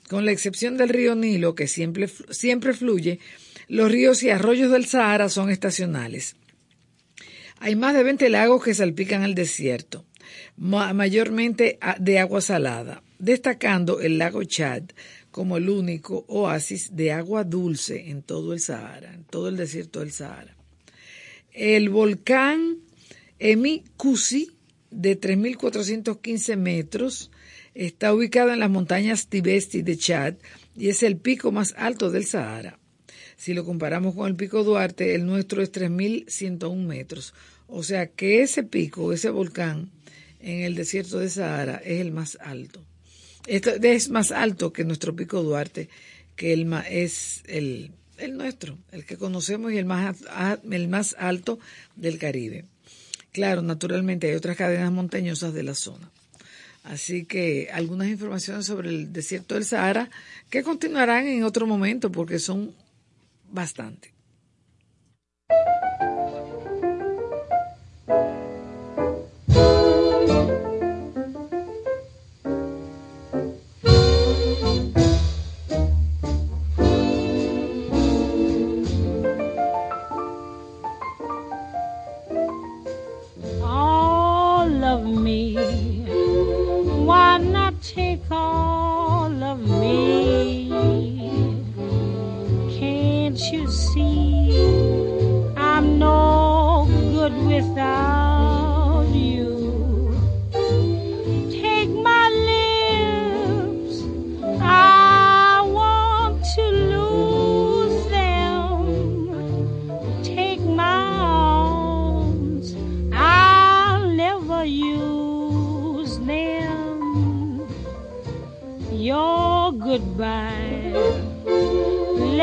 Con 0.09 0.25
la 0.25 0.31
excepción 0.31 0.77
del 0.77 0.89
río 0.89 1.15
Nilo, 1.15 1.55
que 1.55 1.67
siempre, 1.67 2.09
siempre 2.29 2.73
fluye, 2.73 3.19
los 3.67 3.89
ríos 3.89 4.21
y 4.23 4.29
arroyos 4.29 4.71
del 4.71 4.85
Sahara 4.85 5.29
son 5.29 5.49
estacionales. 5.49 6.35
Hay 7.59 7.75
más 7.75 7.93
de 7.93 8.03
20 8.03 8.29
lagos 8.29 8.63
que 8.63 8.73
salpican 8.73 9.21
al 9.23 9.35
desierto, 9.35 10.05
ma- 10.57 10.93
mayormente 10.93 11.79
de 11.99 12.19
agua 12.19 12.41
salada, 12.41 13.03
destacando 13.19 14.01
el 14.01 14.17
lago 14.17 14.43
Chad 14.43 14.83
como 15.31 15.57
el 15.57 15.69
único 15.69 16.25
oasis 16.27 16.95
de 16.95 17.11
agua 17.11 17.43
dulce 17.43 18.09
en 18.09 18.21
todo 18.21 18.53
el 18.53 18.59
Sahara, 18.59 19.13
en 19.13 19.23
todo 19.23 19.47
el 19.47 19.57
desierto 19.57 20.01
del 20.01 20.11
Sahara. 20.11 20.55
El 21.51 21.89
volcán 21.89 22.77
Emi 23.39 23.83
Kusi, 23.97 24.51
de 24.91 25.19
3.415 25.19 26.57
metros, 26.57 27.31
está 27.73 28.13
ubicado 28.13 28.51
en 28.51 28.59
las 28.59 28.69
montañas 28.69 29.27
Tibesti 29.27 29.81
de 29.81 29.97
Chad 29.97 30.35
y 30.75 30.89
es 30.89 31.01
el 31.01 31.17
pico 31.17 31.51
más 31.51 31.73
alto 31.77 32.11
del 32.11 32.25
Sahara. 32.25 32.77
Si 33.37 33.53
lo 33.53 33.65
comparamos 33.65 34.13
con 34.13 34.27
el 34.27 34.35
pico 34.35 34.63
Duarte, 34.63 35.15
el 35.15 35.25
nuestro 35.25 35.63
es 35.63 35.71
3.101 35.71 36.75
metros. 36.85 37.33
O 37.67 37.83
sea 37.83 38.07
que 38.07 38.43
ese 38.43 38.63
pico, 38.63 39.13
ese 39.13 39.29
volcán 39.29 39.89
en 40.39 40.61
el 40.61 40.75
desierto 40.75 41.19
de 41.19 41.29
Sahara 41.29 41.77
es 41.77 42.01
el 42.01 42.11
más 42.11 42.37
alto. 42.41 42.85
Esto 43.47 43.71
es 43.71 44.09
más 44.09 44.31
alto 44.31 44.71
que 44.71 44.83
nuestro 44.83 45.15
pico 45.15 45.41
Duarte, 45.41 45.89
que 46.35 46.53
el 46.53 46.71
es 46.89 47.43
el, 47.47 47.91
el 48.17 48.37
nuestro, 48.37 48.77
el 48.91 49.05
que 49.05 49.17
conocemos 49.17 49.71
y 49.71 49.77
el 49.77 49.85
más, 49.85 50.17
el 50.69 50.87
más 50.87 51.15
alto 51.17 51.59
del 51.95 52.17
Caribe. 52.17 52.65
Claro, 53.31 53.61
naturalmente 53.61 54.29
hay 54.29 54.35
otras 54.35 54.57
cadenas 54.57 54.91
montañosas 54.91 55.53
de 55.53 55.63
la 55.63 55.75
zona. 55.75 56.11
Así 56.83 57.25
que 57.25 57.69
algunas 57.71 58.07
informaciones 58.07 58.65
sobre 58.65 58.89
el 58.89 59.13
desierto 59.13 59.55
del 59.55 59.65
Sahara 59.65 60.09
que 60.49 60.63
continuarán 60.63 61.27
en 61.27 61.43
otro 61.43 61.67
momento 61.67 62.11
porque 62.11 62.39
son 62.39 62.73
bastante. 63.51 64.11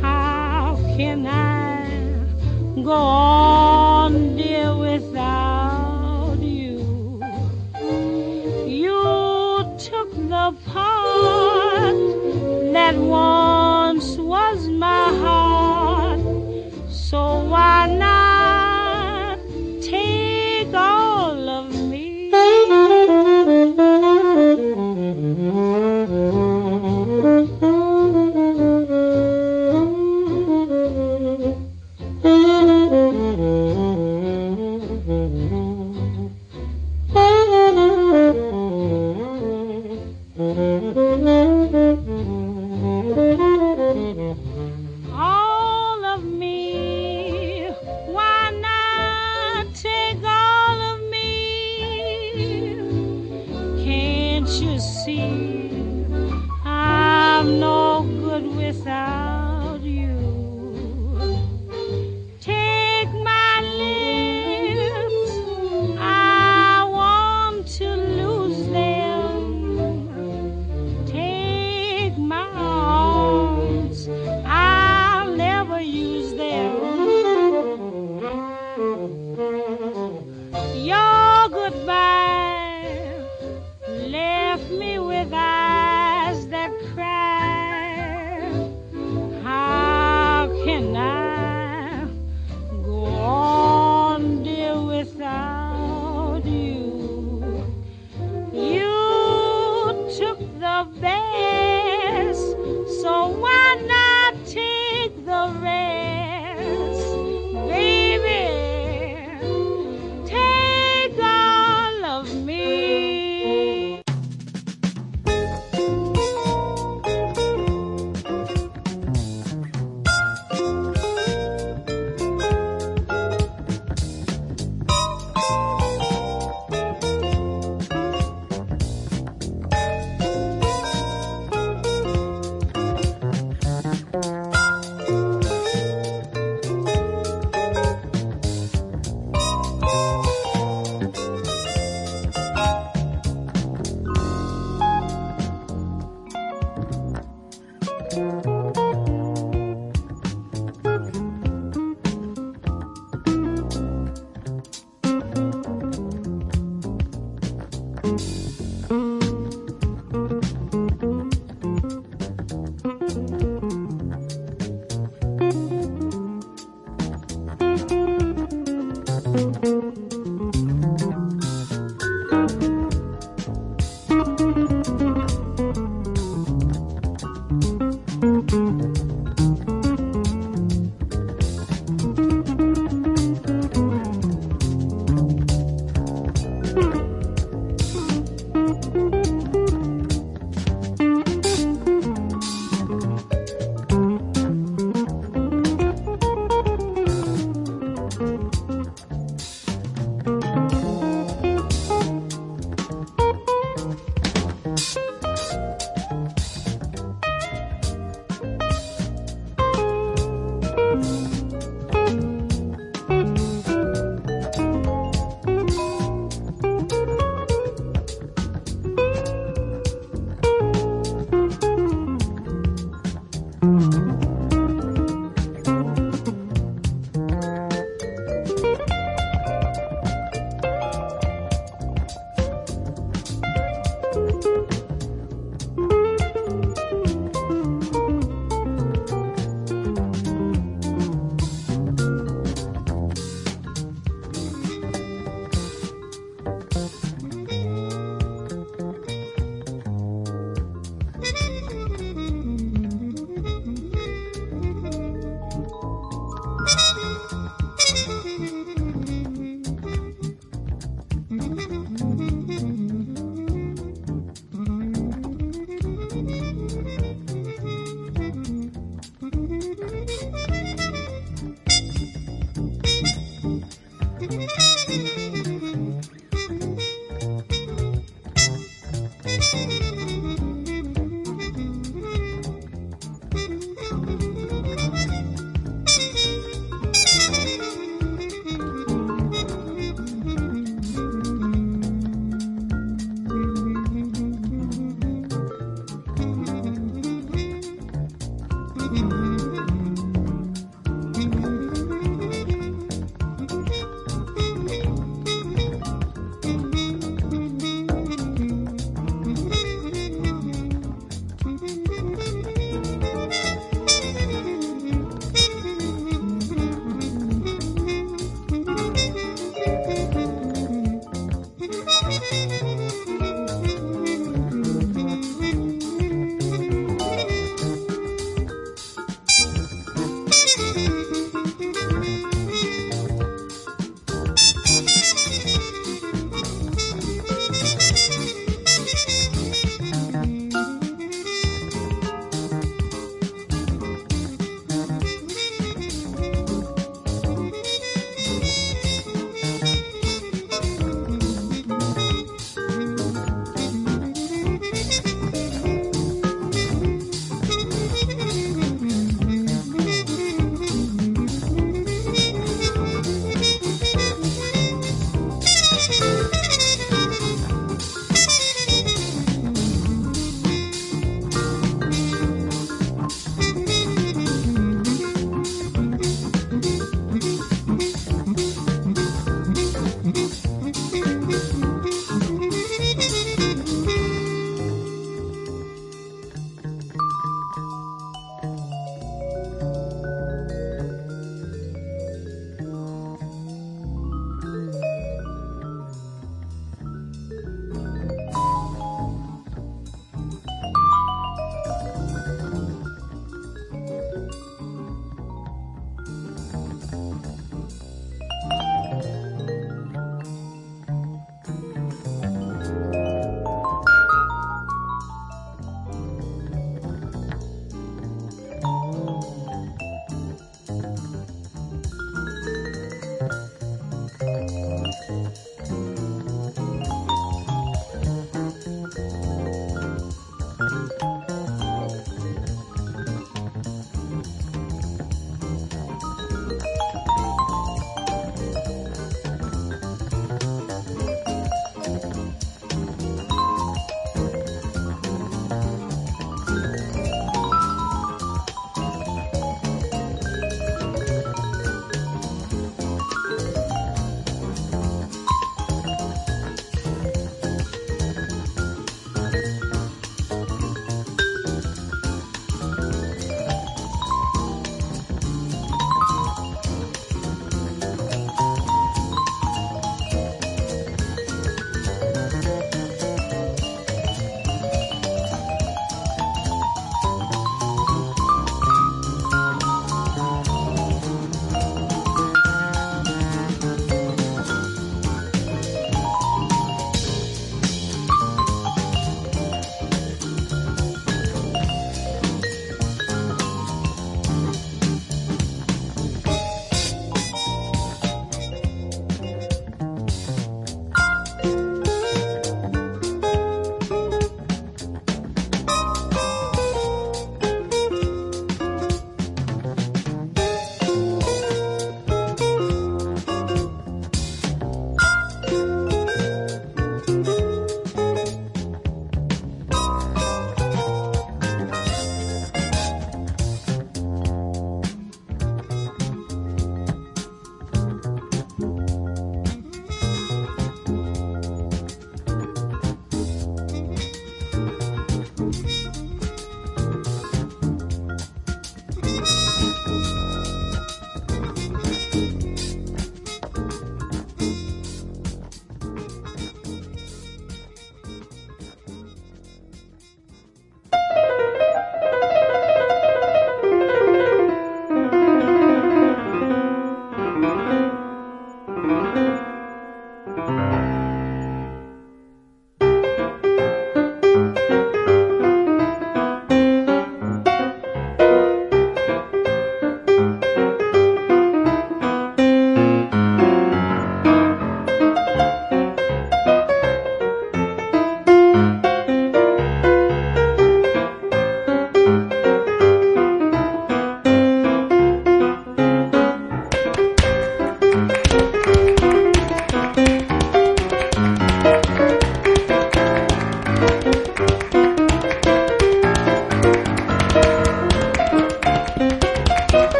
How 0.00 0.78
can 0.96 1.26
I 1.26 2.82
go 2.84 2.92
on? 2.92 3.55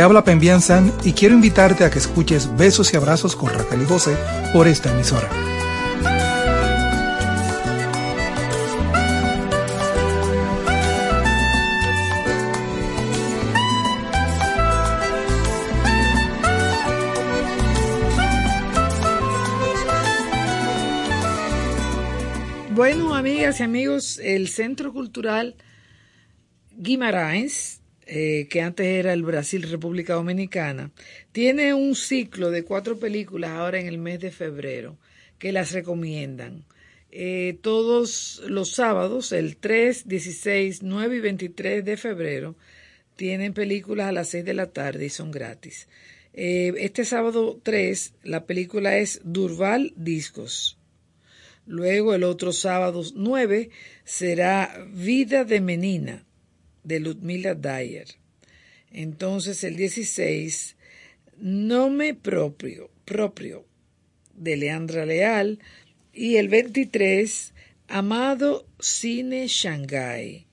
Habla 0.00 0.24
Pembian 0.24 0.62
San 0.62 0.92
y 1.04 1.12
quiero 1.12 1.34
invitarte 1.34 1.84
a 1.84 1.90
que 1.90 1.98
escuches 1.98 2.56
Besos 2.56 2.92
y 2.92 2.96
Abrazos 2.96 3.36
con 3.36 3.52
Raquel 3.52 3.82
y 3.82 3.84
José 3.84 4.16
por 4.52 4.66
esta 4.66 4.90
emisora. 4.92 5.28
Bueno, 22.80 23.14
amigas 23.14 23.60
y 23.60 23.62
amigos, 23.62 24.18
el 24.22 24.48
Centro 24.48 24.92
Cultural 24.94 25.54
Guimarães, 26.78 27.69
eh, 28.12 28.48
que 28.50 28.60
antes 28.60 28.86
era 28.86 29.12
el 29.12 29.22
Brasil 29.22 29.62
República 29.62 30.14
Dominicana, 30.14 30.90
tiene 31.30 31.74
un 31.74 31.94
ciclo 31.94 32.50
de 32.50 32.64
cuatro 32.64 32.98
películas 32.98 33.52
ahora 33.52 33.78
en 33.78 33.86
el 33.86 33.98
mes 33.98 34.18
de 34.18 34.32
febrero 34.32 34.98
que 35.38 35.52
las 35.52 35.70
recomiendan. 35.70 36.64
Eh, 37.12 37.58
todos 37.62 38.42
los 38.48 38.72
sábados, 38.72 39.30
el 39.30 39.56
3, 39.56 40.08
16, 40.08 40.82
9 40.82 41.16
y 41.16 41.20
23 41.20 41.84
de 41.84 41.96
febrero, 41.96 42.56
tienen 43.14 43.54
películas 43.54 44.08
a 44.08 44.12
las 44.12 44.28
6 44.30 44.44
de 44.44 44.54
la 44.54 44.72
tarde 44.72 45.06
y 45.06 45.10
son 45.10 45.30
gratis. 45.30 45.86
Eh, 46.34 46.72
este 46.78 47.04
sábado 47.04 47.60
3, 47.62 48.14
la 48.24 48.44
película 48.44 48.98
es 48.98 49.20
Durval 49.22 49.92
Discos. 49.94 50.78
Luego 51.64 52.12
el 52.12 52.24
otro 52.24 52.52
sábado 52.52 53.04
9 53.14 53.70
será 54.02 54.84
Vida 54.92 55.44
de 55.44 55.60
Menina 55.60 56.26
de 56.84 57.00
Ludmila 57.00 57.54
Dyer. 57.54 58.06
Entonces 58.92 59.64
el 59.64 59.76
16 59.76 60.76
Nome 61.38 62.14
Propio, 62.14 62.90
propio 63.04 63.64
de 64.34 64.56
Leandra 64.56 65.06
Leal 65.06 65.58
y 66.12 66.36
el 66.36 66.48
23 66.48 67.52
Amado 67.88 68.66
Cine 68.78 69.46
Shanghai. 69.48 70.46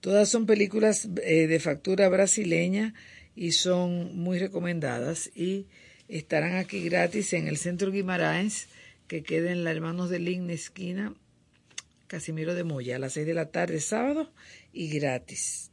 Todas 0.00 0.28
son 0.28 0.46
películas 0.46 1.08
eh, 1.22 1.46
de 1.46 1.60
factura 1.60 2.08
brasileña 2.08 2.94
y 3.34 3.52
son 3.52 4.16
muy 4.18 4.38
recomendadas 4.38 5.30
y 5.34 5.66
estarán 6.08 6.56
aquí 6.56 6.82
gratis 6.84 7.32
en 7.32 7.48
el 7.48 7.56
Centro 7.56 7.90
Guimarães 7.90 8.68
que 9.08 9.22
queda 9.22 9.50
en 9.50 9.64
la 9.64 9.70
Hermanos 9.70 10.10
de 10.10 10.18
Ligna, 10.18 10.52
esquina 10.52 11.14
Casimiro 12.06 12.54
de 12.54 12.64
Moya, 12.64 12.96
a 12.96 12.98
las 12.98 13.14
6 13.14 13.26
de 13.26 13.34
la 13.34 13.50
tarde, 13.50 13.80
sábado, 13.80 14.30
y 14.74 14.88
gratis. 14.88 15.70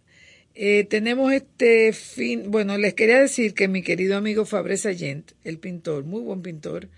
Eh, 0.53 0.85
tenemos 0.89 1.33
este 1.33 1.91
fin, 1.93 2.51
bueno, 2.51 2.77
les 2.77 2.93
quería 2.93 3.19
decir 3.19 3.53
que 3.53 3.67
mi 3.67 3.81
querido 3.81 4.17
amigo 4.17 4.45
Fabre 4.45 4.77
Sayent, 4.77 5.31
el 5.43 5.57
pintor, 5.57 6.05
muy 6.05 6.21
buen 6.21 6.41
pintor 6.41 6.89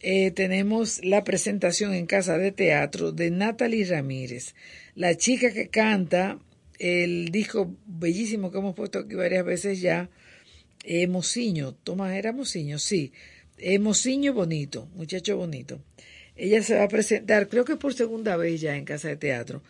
eh, 0.00 0.32
tenemos 0.32 1.04
la 1.04 1.22
presentación 1.24 1.94
en 1.94 2.06
Casa 2.06 2.36
de 2.38 2.52
Teatro 2.52 3.12
de 3.12 3.30
Natalie 3.30 3.84
Ramírez, 3.84 4.54
la 4.94 5.16
chica 5.16 5.52
que 5.52 5.68
canta 5.68 6.38
el 6.78 7.28
disco 7.30 7.74
bellísimo 7.86 8.50
que 8.50 8.58
hemos 8.58 8.74
puesto 8.74 9.00
aquí 9.00 9.14
varias 9.14 9.44
veces 9.44 9.80
ya, 9.80 10.10
eh, 10.84 11.06
Mociño, 11.06 11.74
Tomás 11.74 12.14
era 12.14 12.32
Mociño, 12.32 12.78
sí, 12.78 13.12
eh, 13.58 13.78
Mociño 13.78 14.32
bonito, 14.32 14.88
muchacho 14.94 15.36
bonito. 15.36 15.80
Ella 16.36 16.62
se 16.62 16.76
va 16.76 16.84
a 16.84 16.88
presentar, 16.88 17.48
creo 17.48 17.64
que 17.64 17.76
por 17.76 17.92
segunda 17.92 18.36
vez 18.36 18.60
ya 18.60 18.76
en 18.76 18.84
Casa 18.84 19.08
de 19.08 19.16
Teatro, 19.16 19.62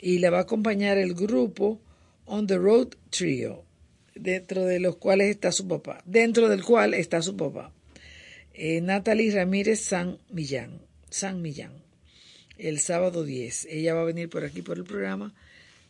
y 0.00 0.18
le 0.18 0.30
va 0.30 0.38
a 0.38 0.42
acompañar 0.42 0.98
el 0.98 1.14
grupo 1.14 1.80
On 2.26 2.46
the 2.46 2.58
Road 2.58 2.88
Trio, 3.10 3.64
dentro 4.14 4.66
de 4.66 4.78
los 4.78 4.96
cuales 4.96 5.30
está 5.30 5.52
su 5.52 5.66
papá, 5.66 6.02
dentro 6.04 6.48
del 6.48 6.62
cual 6.62 6.92
está 6.92 7.22
su 7.22 7.36
papá 7.36 7.72
eh, 8.54 8.80
Natalie 8.80 9.32
Ramírez 9.32 9.80
San 9.80 10.18
Millán, 10.30 10.82
San 11.10 11.40
Millán, 11.42 11.81
el 12.58 12.78
sábado 12.80 13.24
10. 13.24 13.66
Ella 13.70 13.94
va 13.94 14.02
a 14.02 14.04
venir 14.04 14.28
por 14.28 14.44
aquí 14.44 14.62
por 14.62 14.78
el 14.78 14.84
programa. 14.84 15.34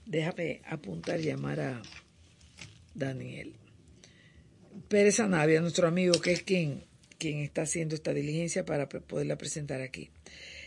Déjame 0.06 0.62
apuntar, 0.66 1.20
llamar 1.20 1.60
a 1.60 1.82
Daniel. 2.94 3.54
Pérez 4.88 5.20
Anavia, 5.20 5.60
nuestro 5.60 5.86
amigo, 5.86 6.20
que 6.20 6.32
es 6.32 6.42
quien, 6.42 6.84
quien 7.18 7.38
está 7.38 7.62
haciendo 7.62 7.94
esta 7.94 8.12
diligencia 8.12 8.64
para 8.64 8.88
poderla 8.88 9.36
presentar 9.36 9.80
aquí. 9.80 10.10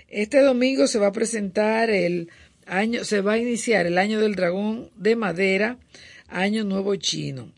Este 0.08 0.42
domingo 0.42 0.88
se 0.88 1.00
va 1.00 1.08
a 1.08 1.12
presentar 1.12 1.90
el 1.90 2.30
año, 2.66 3.04
se 3.04 3.22
va 3.22 3.34
a 3.34 3.38
iniciar 3.38 3.86
el 3.86 3.98
año 3.98 4.20
del 4.20 4.36
dragón 4.36 4.92
de 4.96 5.16
madera, 5.16 5.80
año 6.28 6.64
nuevo 6.64 6.96
chino, 6.96 7.52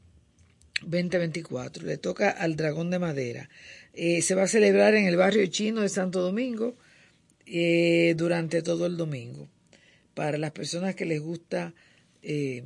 2024. 0.83 1.85
Le 1.85 1.97
toca 1.97 2.29
al 2.29 2.55
dragón 2.55 2.89
de 2.89 2.99
madera. 2.99 3.49
Eh, 3.93 4.21
se 4.21 4.35
va 4.35 4.43
a 4.43 4.47
celebrar 4.47 4.95
en 4.95 5.05
el 5.05 5.17
barrio 5.17 5.45
chino 5.47 5.81
de 5.81 5.89
Santo 5.89 6.21
Domingo 6.21 6.75
eh, 7.49 8.13
durante 8.17 8.61
todo 8.61 8.85
el 8.85 8.97
domingo. 8.97 9.47
Para 10.13 10.37
las 10.37 10.51
personas 10.51 10.95
que 10.95 11.05
les 11.05 11.21
gusta 11.21 11.73
eh, 12.21 12.63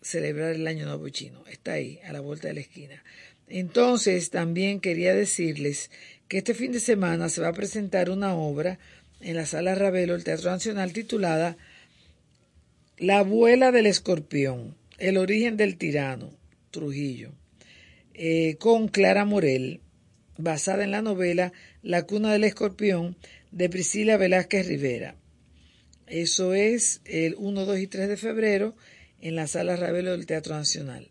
celebrar 0.00 0.52
el 0.52 0.66
Año 0.66 0.86
Nuevo 0.86 1.08
Chino. 1.10 1.44
Está 1.46 1.72
ahí, 1.72 2.00
a 2.06 2.12
la 2.12 2.20
vuelta 2.20 2.48
de 2.48 2.54
la 2.54 2.60
esquina. 2.60 3.02
Entonces, 3.48 4.30
también 4.30 4.80
quería 4.80 5.14
decirles 5.14 5.90
que 6.28 6.38
este 6.38 6.54
fin 6.54 6.72
de 6.72 6.80
semana 6.80 7.28
se 7.28 7.42
va 7.42 7.48
a 7.48 7.52
presentar 7.52 8.08
una 8.08 8.34
obra 8.34 8.78
en 9.20 9.36
la 9.36 9.44
Sala 9.44 9.74
Ravelo, 9.74 10.14
el 10.14 10.24
Teatro 10.24 10.50
Nacional, 10.50 10.92
titulada 10.92 11.56
La 12.96 13.18
abuela 13.18 13.72
del 13.72 13.86
escorpión, 13.86 14.74
el 14.98 15.18
origen 15.18 15.56
del 15.58 15.76
tirano, 15.76 16.30
Trujillo, 16.70 17.32
con 18.58 18.88
Clara 18.88 19.24
Morel, 19.24 19.80
basada 20.38 20.84
en 20.84 20.90
la 20.90 21.02
novela 21.02 21.52
La 21.82 22.04
cuna 22.04 22.32
del 22.32 22.44
escorpión 22.44 23.16
de 23.54 23.68
Priscila 23.68 24.16
Velázquez 24.16 24.66
Rivera. 24.66 25.14
Eso 26.08 26.54
es 26.54 27.00
el 27.04 27.36
1, 27.38 27.64
2 27.64 27.78
y 27.78 27.86
3 27.86 28.08
de 28.08 28.16
febrero 28.16 28.74
en 29.20 29.36
la 29.36 29.46
sala 29.46 29.76
Ravelo 29.76 30.10
del 30.10 30.26
Teatro 30.26 30.56
Nacional. 30.56 31.08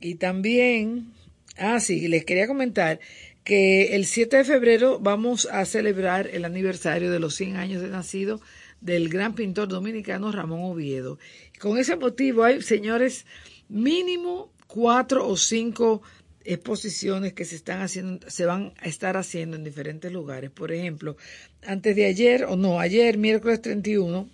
Y 0.00 0.16
también, 0.16 1.12
ah, 1.56 1.78
sí, 1.78 2.08
les 2.08 2.24
quería 2.24 2.48
comentar 2.48 2.98
que 3.44 3.94
el 3.94 4.06
7 4.06 4.38
de 4.38 4.44
febrero 4.44 4.98
vamos 4.98 5.46
a 5.50 5.64
celebrar 5.64 6.28
el 6.32 6.44
aniversario 6.44 7.12
de 7.12 7.20
los 7.20 7.36
100 7.36 7.56
años 7.56 7.80
de 7.80 7.88
nacido 7.88 8.40
del 8.80 9.08
gran 9.08 9.36
pintor 9.36 9.68
dominicano 9.68 10.32
Ramón 10.32 10.64
Oviedo. 10.64 11.18
Con 11.60 11.78
ese 11.78 11.94
motivo 11.94 12.42
hay, 12.42 12.60
señores, 12.60 13.24
mínimo 13.68 14.52
cuatro 14.66 15.26
o 15.28 15.36
cinco 15.36 16.02
exposiciones 16.46 17.32
que 17.32 17.44
se 17.44 17.56
están 17.56 17.82
haciendo, 17.82 18.28
se 18.30 18.46
van 18.46 18.72
a 18.80 18.88
estar 18.88 19.16
haciendo 19.16 19.56
en 19.56 19.64
diferentes 19.64 20.12
lugares. 20.12 20.50
Por 20.50 20.72
ejemplo, 20.72 21.16
antes 21.62 21.94
de 21.96 22.06
ayer, 22.06 22.44
o 22.44 22.56
no, 22.56 22.80
ayer, 22.80 23.18
miércoles 23.18 23.60
31, 23.60 24.28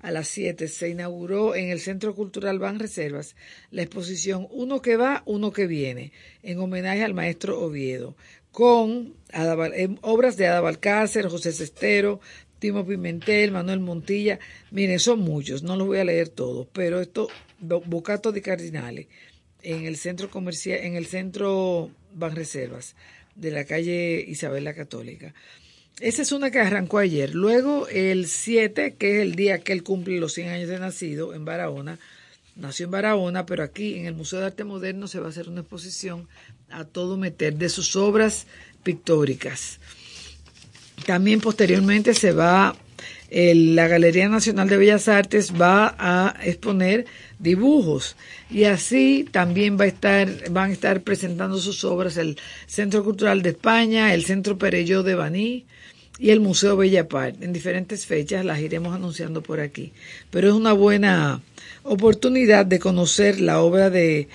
a 0.00 0.10
las 0.10 0.28
7, 0.28 0.68
se 0.68 0.88
inauguró 0.88 1.54
en 1.54 1.70
el 1.70 1.80
Centro 1.80 2.14
Cultural 2.14 2.58
Ban 2.58 2.78
Reservas 2.78 3.36
la 3.70 3.82
exposición 3.82 4.46
Uno 4.50 4.82
que 4.82 4.96
va, 4.96 5.22
uno 5.26 5.52
que 5.52 5.66
viene, 5.66 6.12
en 6.42 6.58
homenaje 6.58 7.04
al 7.04 7.14
maestro 7.14 7.60
Oviedo, 7.60 8.16
con 8.50 9.14
eh, 9.32 9.88
obras 10.02 10.36
de 10.36 10.46
Ada 10.46 10.60
Balcácer, 10.60 11.28
José 11.28 11.52
Cestero, 11.52 12.20
Timo 12.58 12.86
Pimentel, 12.86 13.50
Manuel 13.50 13.80
Montilla. 13.80 14.38
Miren, 14.70 15.00
son 15.00 15.20
muchos, 15.20 15.62
no 15.62 15.76
los 15.76 15.86
voy 15.86 15.98
a 15.98 16.04
leer 16.04 16.28
todos, 16.28 16.66
pero 16.72 17.00
esto, 17.00 17.28
Bocato 17.60 18.30
de 18.30 18.42
Cardinales 18.42 19.06
en 19.64 19.86
el 19.86 19.96
centro 19.96 20.30
comercial, 20.30 20.80
en 20.82 20.94
el 20.94 21.06
centro 21.06 21.90
Banreservas 22.14 22.94
de 23.34 23.50
la 23.50 23.64
calle 23.64 24.24
Isabel 24.26 24.64
la 24.64 24.74
Católica. 24.74 25.34
Esa 26.00 26.22
es 26.22 26.32
una 26.32 26.50
que 26.50 26.58
arrancó 26.58 26.98
ayer. 26.98 27.34
Luego 27.34 27.88
el 27.88 28.26
7, 28.26 28.94
que 28.98 29.16
es 29.16 29.22
el 29.22 29.34
día 29.34 29.60
que 29.60 29.72
él 29.72 29.82
cumple 29.82 30.18
los 30.18 30.34
100 30.34 30.48
años 30.48 30.68
de 30.68 30.78
nacido 30.78 31.34
en 31.34 31.44
Barahona, 31.44 31.98
nació 32.56 32.86
en 32.86 32.92
Barahona, 32.92 33.46
pero 33.46 33.62
aquí 33.62 33.98
en 33.98 34.06
el 34.06 34.14
Museo 34.14 34.40
de 34.40 34.46
Arte 34.46 34.64
Moderno 34.64 35.08
se 35.08 35.20
va 35.20 35.26
a 35.26 35.30
hacer 35.30 35.48
una 35.48 35.60
exposición 35.60 36.28
a 36.70 36.84
todo 36.84 37.16
meter 37.16 37.54
de 37.56 37.68
sus 37.68 37.96
obras 37.96 38.46
pictóricas. 38.82 39.78
También 41.06 41.40
posteriormente 41.40 42.14
se 42.14 42.32
va, 42.32 42.76
la 43.30 43.88
Galería 43.88 44.28
Nacional 44.28 44.68
de 44.68 44.76
Bellas 44.76 45.08
Artes 45.08 45.52
va 45.60 45.94
a 45.98 46.36
exponer 46.44 47.06
dibujos 47.38 48.16
y 48.50 48.64
así 48.64 49.26
también 49.30 49.78
va 49.78 49.84
a 49.84 49.88
estar, 49.88 50.50
van 50.50 50.70
a 50.70 50.72
estar 50.72 51.02
presentando 51.02 51.58
sus 51.58 51.84
obras 51.84 52.16
el 52.16 52.38
Centro 52.66 53.04
Cultural 53.04 53.42
de 53.42 53.50
España, 53.50 54.14
el 54.14 54.24
Centro 54.24 54.58
Perelló 54.58 55.02
de 55.02 55.14
Baní 55.14 55.64
y 56.18 56.30
el 56.30 56.40
Museo 56.40 56.76
Bella 56.76 57.08
Part. 57.08 57.42
En 57.42 57.52
diferentes 57.52 58.06
fechas 58.06 58.44
las 58.44 58.60
iremos 58.60 58.94
anunciando 58.94 59.42
por 59.42 59.60
aquí. 59.60 59.92
Pero 60.30 60.48
es 60.48 60.54
una 60.54 60.72
buena 60.72 61.42
oportunidad 61.82 62.66
de 62.66 62.78
conocer 62.78 63.40
la 63.40 63.60
obra 63.60 63.90
de 63.90 64.28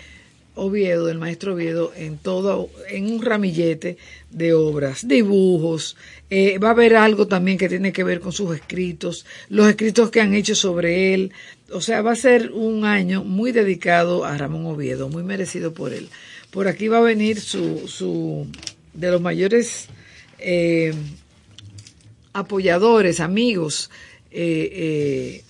Oviedo, 0.60 1.06
del 1.06 1.18
maestro 1.18 1.54
Oviedo, 1.54 1.92
en 1.96 2.18
todo, 2.18 2.70
en 2.90 3.12
un 3.12 3.22
ramillete 3.22 3.98
de 4.32 4.54
obras, 4.54 5.08
dibujos. 5.08 5.98
eh, 6.30 6.58
va 6.60 6.70
a 6.70 6.72
haber 6.72 6.96
algo 6.96 7.28
también 7.28 7.58
que 7.58 7.70
tiene 7.70 7.92
que 7.92 8.04
ver 8.04 8.20
con 8.20 8.32
sus 8.32 8.56
escritos, 8.56 9.26
los 9.50 9.68
escritos 9.68 10.12
que 10.12 10.22
han 10.22 10.34
hecho 10.34 10.56
sobre 10.56 11.14
él. 11.14 11.32
O 11.72 11.82
sea, 11.82 12.02
va 12.02 12.12
a 12.12 12.16
ser 12.16 12.52
un 12.52 12.86
año 12.86 13.24
muy 13.24 13.52
dedicado 13.52 14.26
a 14.26 14.38
Ramón 14.38 14.66
Oviedo, 14.66 15.10
muy 15.10 15.24
merecido 15.24 15.74
por 15.74 15.94
él. 15.94 16.10
Por 16.52 16.68
aquí 16.68 16.88
va 16.88 16.98
a 17.00 17.02
venir 17.02 17.40
su, 17.40 17.88
su 17.88 18.48
de 18.94 19.12
los 19.12 19.22
mayores 19.22 19.88
eh, 20.40 20.94
apoyadores, 22.34 23.20
amigos 23.20 23.90
eh, 24.32 25.44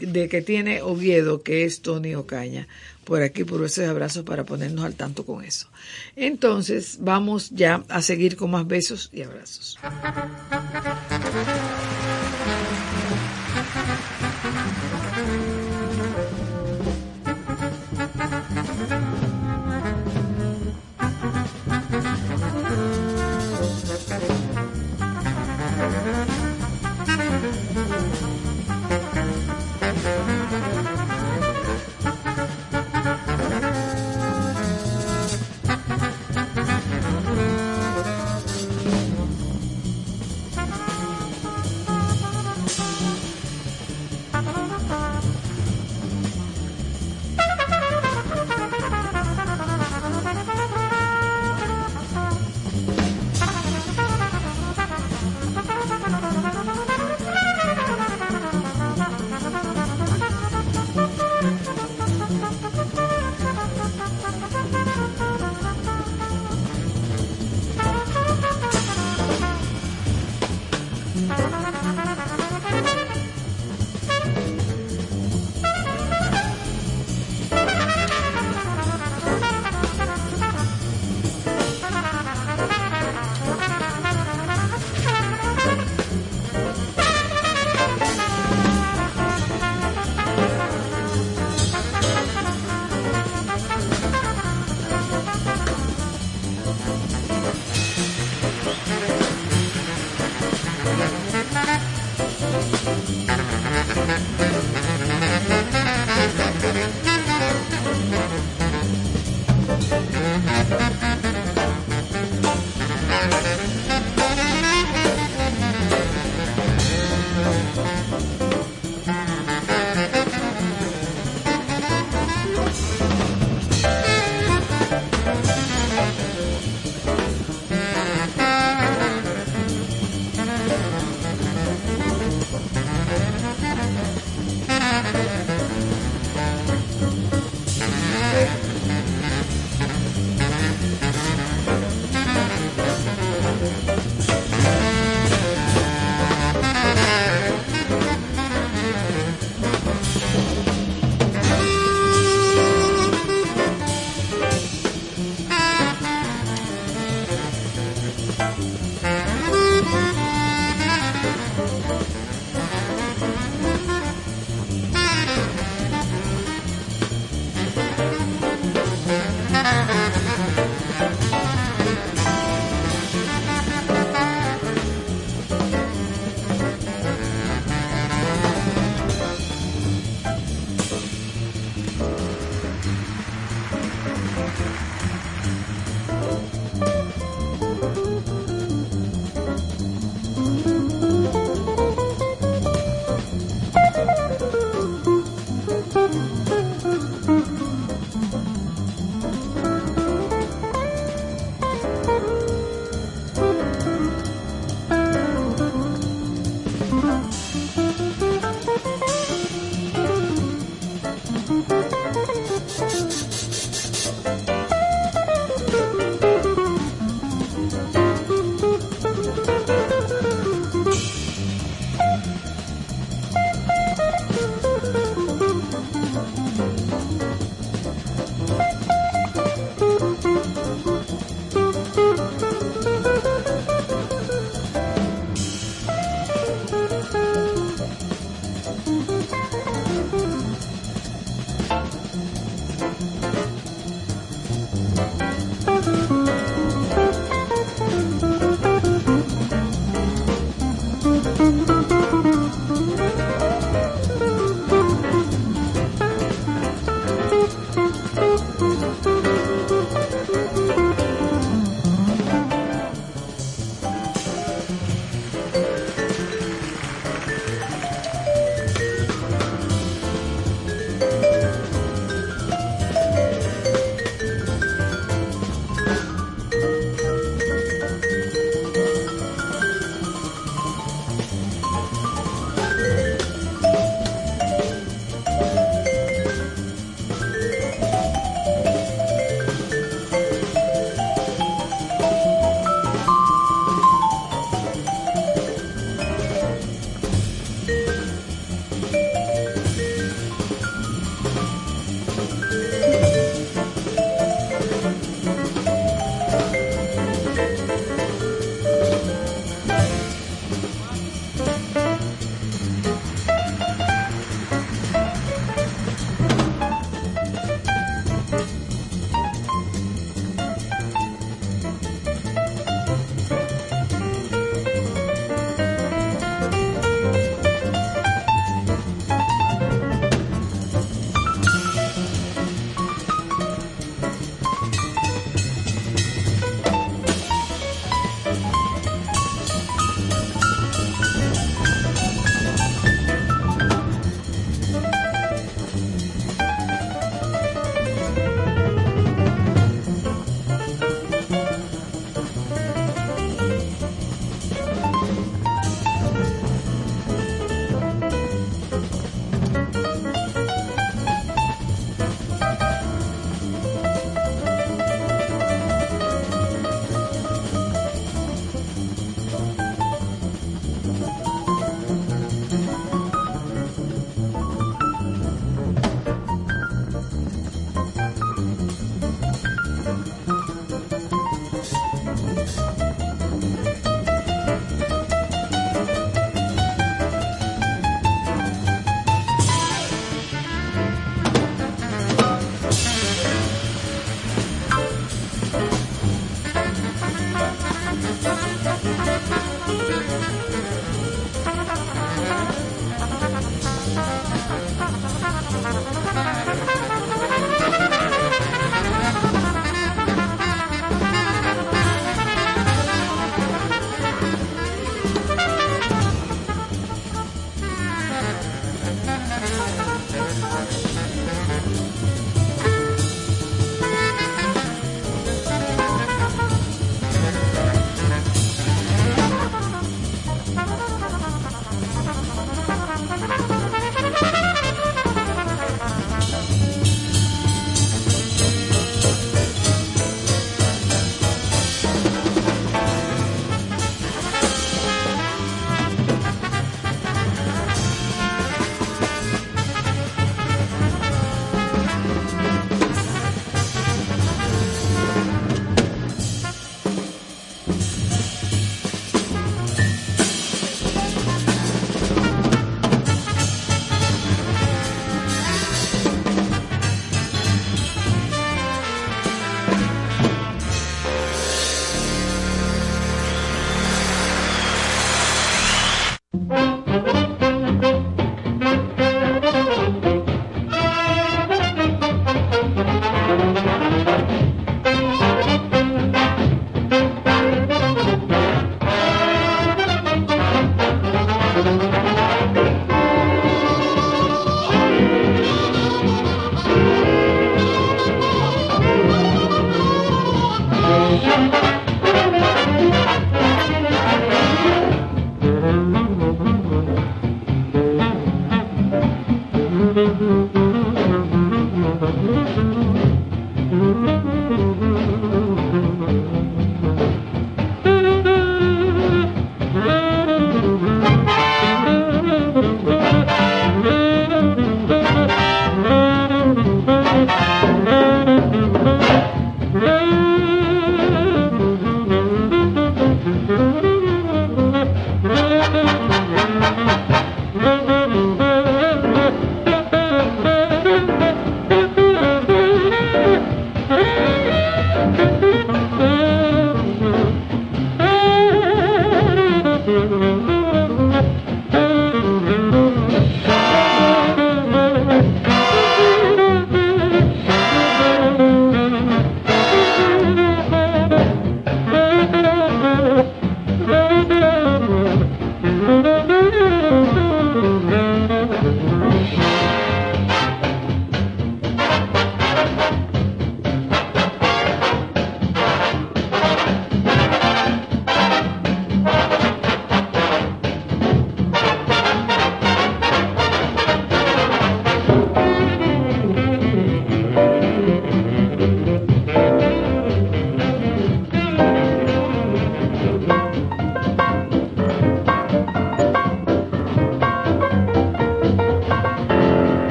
eh, 0.00 0.06
de 0.06 0.28
que 0.28 0.42
tiene 0.42 0.82
Oviedo, 0.82 1.42
que 1.42 1.64
es 1.64 1.82
Tony 1.82 2.14
Ocaña 2.14 2.68
por 3.10 3.22
aquí, 3.22 3.42
por 3.42 3.64
esos 3.64 3.88
abrazos 3.88 4.22
para 4.22 4.44
ponernos 4.44 4.84
al 4.84 4.94
tanto 4.94 5.26
con 5.26 5.42
eso. 5.42 5.66
Entonces, 6.14 6.98
vamos 7.00 7.50
ya 7.50 7.82
a 7.88 8.02
seguir 8.02 8.36
con 8.36 8.52
más 8.52 8.68
besos 8.68 9.10
y 9.12 9.22
abrazos. 9.22 9.76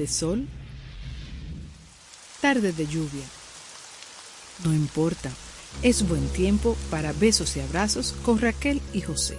De 0.00 0.06
sol, 0.06 0.46
tarde 2.40 2.72
de 2.72 2.86
lluvia. 2.86 3.26
No 4.64 4.72
importa, 4.72 5.30
es 5.82 6.08
buen 6.08 6.26
tiempo 6.28 6.74
para 6.90 7.12
besos 7.12 7.54
y 7.58 7.60
abrazos 7.60 8.14
con 8.22 8.40
Raquel 8.40 8.80
y 8.94 9.02
José. 9.02 9.36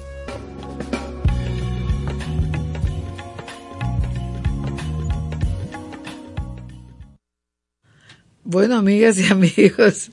Bueno, 8.43 8.77
amigas 8.77 9.17
y 9.17 9.31
amigos, 9.31 10.11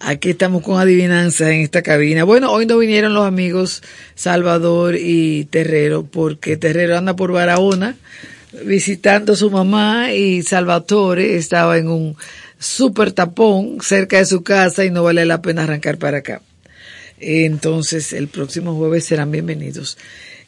aquí 0.00 0.30
estamos 0.30 0.62
con 0.62 0.80
adivinanzas 0.80 1.48
en 1.48 1.60
esta 1.60 1.82
cabina. 1.82 2.24
Bueno, 2.24 2.50
hoy 2.50 2.64
no 2.64 2.78
vinieron 2.78 3.12
los 3.12 3.26
amigos 3.26 3.82
Salvador 4.14 4.96
y 4.98 5.44
Terrero 5.44 6.06
porque 6.06 6.56
Terrero 6.56 6.96
anda 6.96 7.14
por 7.14 7.30
Barahona 7.30 7.94
visitando 8.66 9.32
a 9.32 9.36
su 9.36 9.50
mamá 9.50 10.12
y 10.12 10.42
Salvatore 10.42 11.36
estaba 11.36 11.78
en 11.78 11.88
un 11.88 12.16
super 12.58 13.12
tapón 13.12 13.78
cerca 13.80 14.18
de 14.18 14.26
su 14.26 14.42
casa 14.42 14.84
y 14.84 14.90
no 14.90 15.02
vale 15.02 15.24
la 15.24 15.40
pena 15.40 15.64
arrancar 15.64 15.98
para 15.98 16.18
acá. 16.18 16.42
Entonces, 17.18 18.12
el 18.12 18.28
próximo 18.28 18.74
jueves 18.74 19.04
serán 19.04 19.30
bienvenidos. 19.30 19.96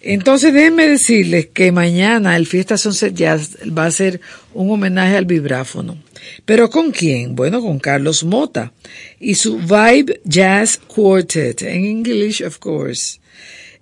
Entonces, 0.00 0.52
déjenme 0.52 0.86
decirles 0.86 1.46
que 1.46 1.72
mañana 1.72 2.36
el 2.36 2.46
Fiesta 2.46 2.76
Sunset 2.76 3.14
Jazz 3.14 3.56
va 3.66 3.86
a 3.86 3.90
ser 3.90 4.20
un 4.54 4.70
homenaje 4.70 5.16
al 5.16 5.24
vibráfono. 5.24 5.96
¿Pero 6.44 6.70
con 6.70 6.92
quién? 6.92 7.34
Bueno, 7.34 7.60
con 7.60 7.78
Carlos 7.78 8.22
Mota 8.22 8.72
y 9.18 9.34
su 9.34 9.58
Vibe 9.58 10.20
Jazz 10.24 10.78
Quartet, 10.86 11.62
en 11.62 11.84
English, 11.84 12.42
of 12.44 12.58
course. 12.58 13.18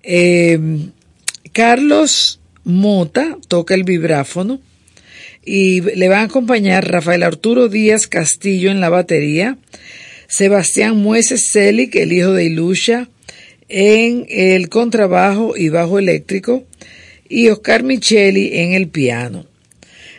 Eh, 0.03 0.59
Carlos 1.53 2.39
Mota 2.67 3.39
toca 3.47 3.75
el 3.75 3.85
vibráfono 3.85 4.61
y 5.45 5.83
le 5.83 6.09
va 6.09 6.19
a 6.19 6.25
acompañar 6.25 6.91
Rafael 6.91 7.23
Arturo 7.23 7.69
Díaz 7.69 8.09
Castillo 8.09 8.73
en 8.73 8.81
la 8.81 8.89
batería, 8.89 9.57
Sebastián 10.27 10.97
Mueces 10.97 11.47
Celic, 11.49 11.95
el 11.95 12.13
hijo 12.13 12.33
de 12.33 12.47
Ilusha, 12.47 13.09
en 13.69 14.27
el 14.29 14.69
contrabajo 14.69 15.57
y 15.57 15.69
bajo 15.69 16.01
eléctrico, 16.01 16.65
y 17.29 17.51
Oscar 17.51 17.85
Micheli 17.85 18.59
en 18.59 18.73
el 18.73 18.89
piano. 18.89 19.47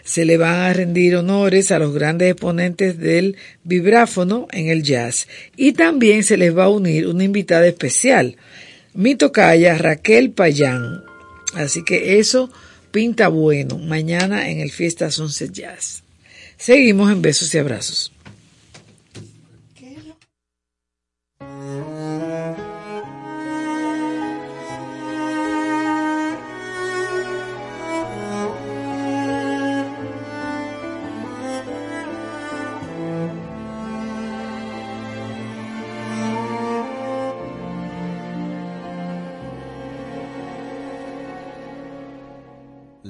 Se 0.05 0.23
le 0.23 0.37
van 0.37 0.55
a 0.55 0.71
rendir 0.71 1.17
honores 1.17 1.71
a 1.71 1.79
los 1.79 1.93
grandes 1.93 2.31
exponentes 2.31 2.97
del 2.97 3.35
vibráfono 3.65 4.47
en 4.53 4.69
el 4.69 4.83
jazz. 4.83 5.27
Y 5.57 5.73
también 5.73 6.23
se 6.23 6.37
les 6.37 6.57
va 6.57 6.63
a 6.63 6.69
unir 6.69 7.07
una 7.07 7.25
invitada 7.25 7.67
especial, 7.67 8.37
mi 8.93 9.15
tocaya 9.15 9.77
Raquel 9.77 10.31
Payán, 10.31 11.03
Así 11.53 11.83
que 11.83 12.19
eso 12.19 12.49
pinta 12.91 13.27
bueno 13.27 13.77
mañana 13.77 14.49
en 14.49 14.59
el 14.59 14.71
Fiesta 14.71 15.11
Sunset 15.11 15.51
Jazz. 15.51 16.03
Seguimos 16.57 17.11
en 17.11 17.21
besos 17.21 17.53
y 17.53 17.57
abrazos. 17.57 18.11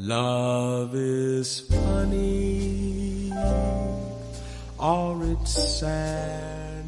Love 0.07 0.95
is 0.95 1.59
funny, 1.59 3.29
or 4.79 5.21
it's 5.25 5.79
sad, 5.79 6.85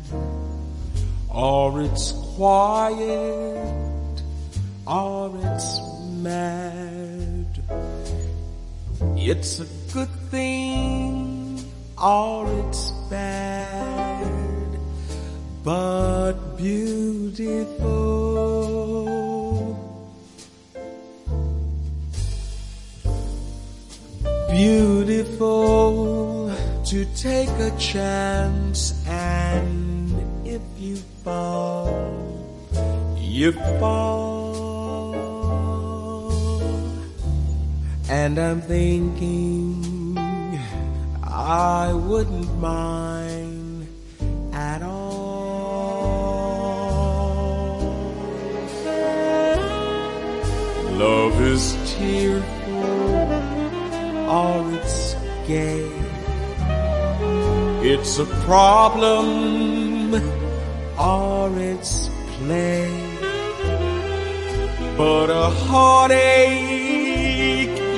or 1.27 1.81
it's 1.81 2.13
quiet, 2.37 4.23
or 4.87 5.33
it's 5.35 5.81
mad. 6.21 7.61
It's 9.17 9.59
a 9.59 9.67
good 9.91 10.07
thing, 10.31 11.59
or 12.01 12.47
it's 12.69 12.91
bad, 13.09 14.79
but 15.65 16.55
beautiful. 16.55 18.58
Beautiful 24.59 26.51
to 26.83 27.05
take 27.15 27.47
a 27.47 27.71
chance 27.77 28.93
and 29.07 30.11
if 30.45 30.61
you 30.77 30.97
fall, 31.23 31.87
you 33.15 33.53
fall. 33.79 34.59
And 38.09 38.37
I'm 38.37 38.59
thinking 38.59 40.17
I 41.23 41.93
wouldn't 41.93 42.53
mind 42.59 43.87
at 44.51 44.81
all. 44.81 45.39
Love 50.99 51.41
is 51.41 51.77
tearful 51.95 52.58
or 54.29 54.71
it's 54.73 55.15
gay. 55.47 55.89
It's 57.81 58.19
a 58.19 58.25
problem 58.45 60.13
or 60.99 61.49
it's 61.57 62.09
play. 62.37 62.91
But 64.97 65.29
a 65.31 65.49
heartache 65.65 66.19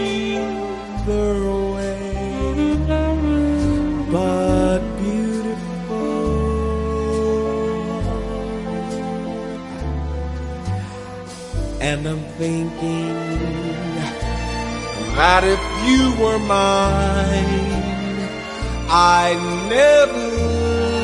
either 0.07 1.33
way. 1.73 2.77
But 4.11 4.79
beautiful. 5.01 6.11
And 11.81 12.07
I'm 12.07 12.23
thinking 12.37 13.30
that 15.15 15.43
if 15.43 15.61
you 15.87 16.03
were 16.21 16.39
mine, 16.39 17.71
I'd 18.89 19.41
never 19.69 20.27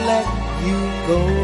let 0.09 0.27
you 0.65 0.79
go. 1.07 1.36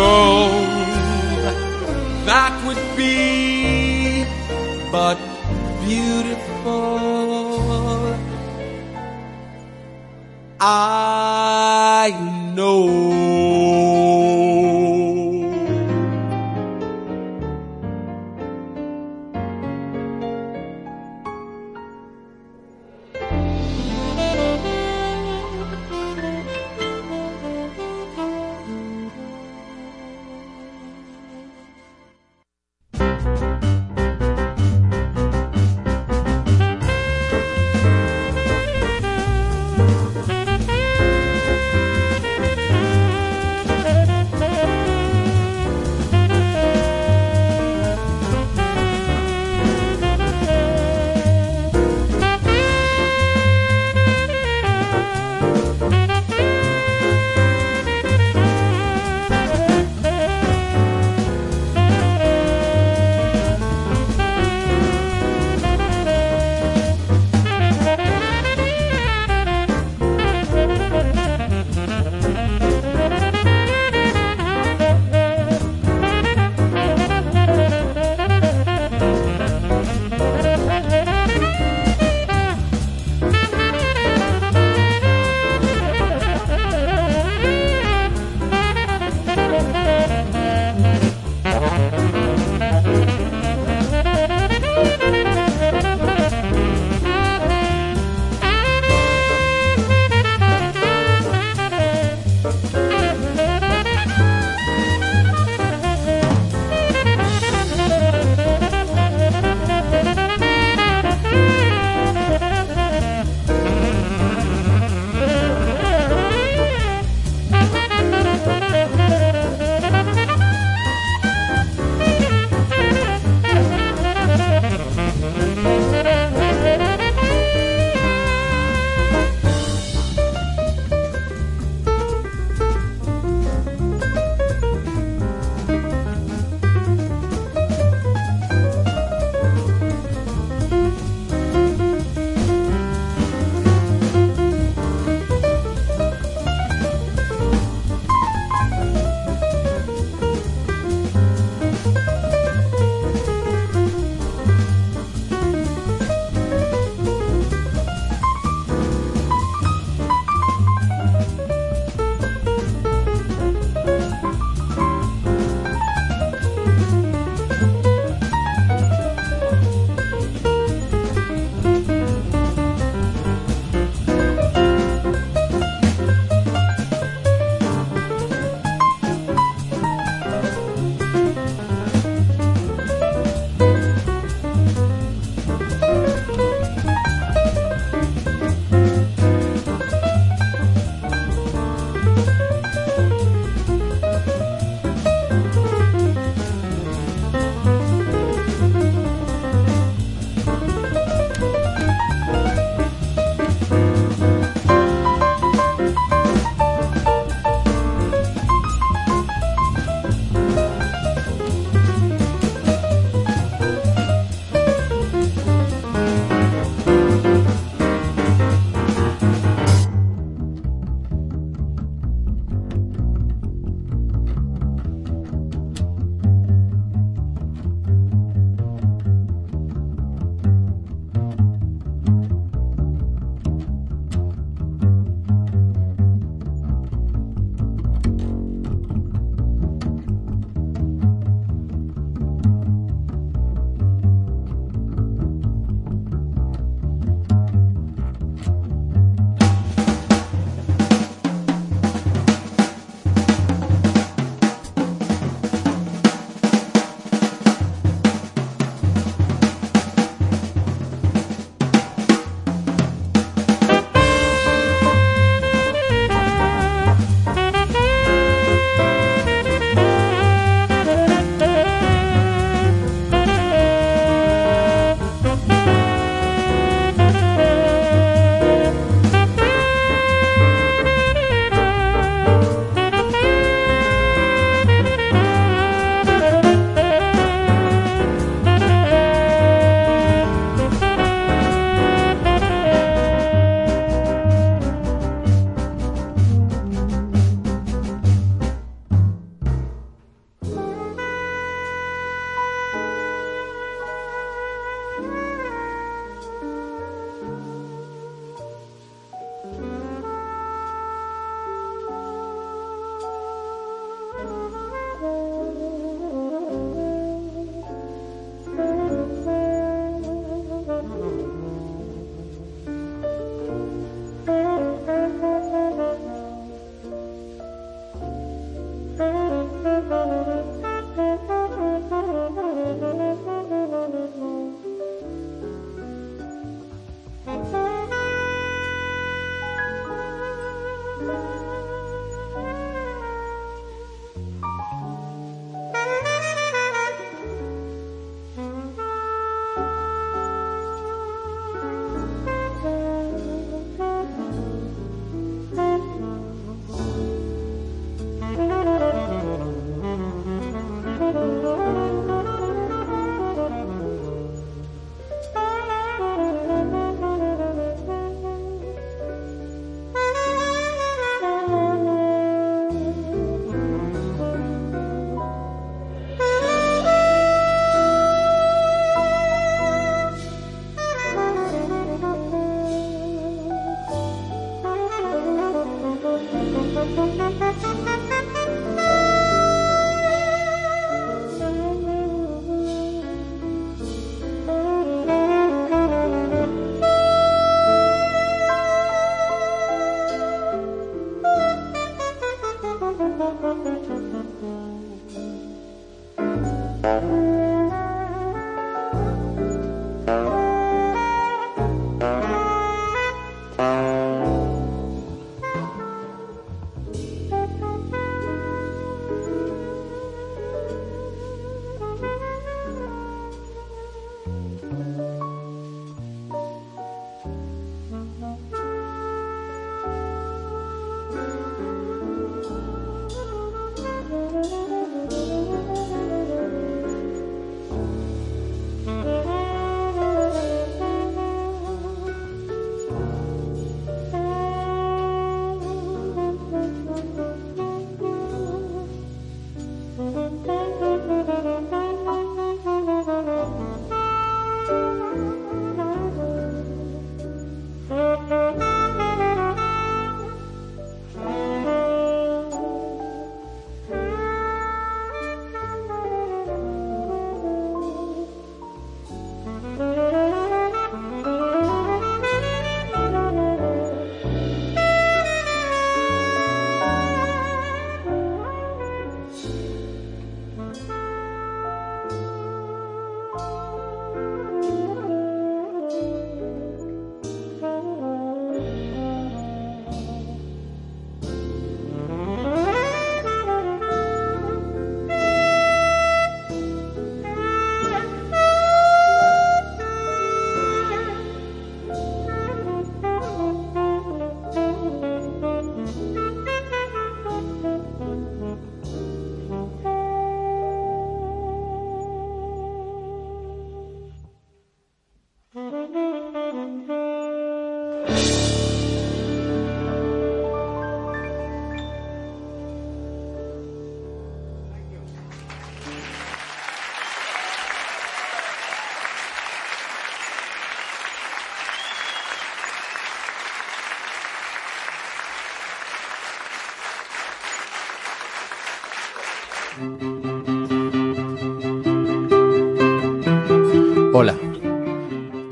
Oh. 0.00 0.37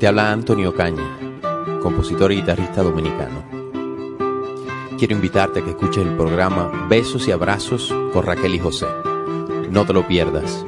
Habla 0.07 0.31
Antonio 0.31 0.73
Caña, 0.73 1.03
compositor 1.81 2.31
y 2.31 2.37
guitarrista 2.37 2.81
dominicano. 2.81 3.43
Quiero 4.97 5.13
invitarte 5.13 5.59
a 5.59 5.63
que 5.63 5.71
escuches 5.71 6.05
el 6.05 6.15
programa 6.15 6.87
Besos 6.89 7.27
y 7.27 7.31
Abrazos 7.31 7.93
con 8.13 8.25
Raquel 8.25 8.55
y 8.55 8.59
José. 8.59 8.85
No 9.69 9.85
te 9.85 9.91
lo 9.91 10.07
pierdas. 10.07 10.63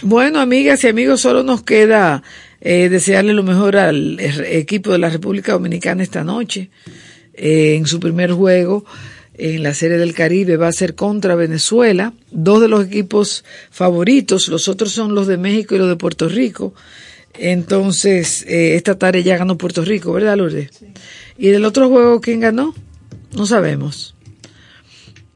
Bueno, 0.00 0.40
amigas 0.40 0.84
y 0.84 0.88
amigos, 0.88 1.22
solo 1.22 1.42
nos 1.42 1.62
queda 1.64 2.22
eh, 2.62 2.88
desearle 2.88 3.34
lo 3.34 3.42
mejor 3.42 3.76
al 3.76 4.18
equipo 4.20 4.92
de 4.92 4.98
la 4.98 5.10
República 5.10 5.52
Dominicana 5.52 6.02
esta 6.02 6.24
noche. 6.24 6.70
Eh, 7.34 7.74
en 7.76 7.86
su 7.86 8.00
primer 8.00 8.32
juego 8.32 8.84
en 9.34 9.62
la 9.62 9.74
Serie 9.74 9.98
del 9.98 10.14
Caribe 10.14 10.56
va 10.56 10.68
a 10.68 10.72
ser 10.72 10.94
contra 10.94 11.34
Venezuela, 11.34 12.12
dos 12.30 12.60
de 12.60 12.68
los 12.68 12.86
equipos 12.86 13.44
favoritos, 13.70 14.48
los 14.48 14.68
otros 14.68 14.92
son 14.92 15.14
los 15.14 15.26
de 15.26 15.38
México 15.38 15.74
y 15.74 15.78
los 15.78 15.88
de 15.88 15.96
Puerto 15.96 16.28
Rico. 16.28 16.74
Entonces, 17.38 18.44
eh, 18.46 18.74
esta 18.76 18.98
tarde 18.98 19.22
ya 19.22 19.38
ganó 19.38 19.56
Puerto 19.56 19.84
Rico, 19.84 20.12
¿verdad, 20.12 20.36
Lourdes? 20.36 20.70
¿Y 21.38 21.48
del 21.48 21.64
otro 21.64 21.88
juego 21.88 22.20
quién 22.20 22.40
ganó? 22.40 22.74
No 23.34 23.46
sabemos. 23.46 24.14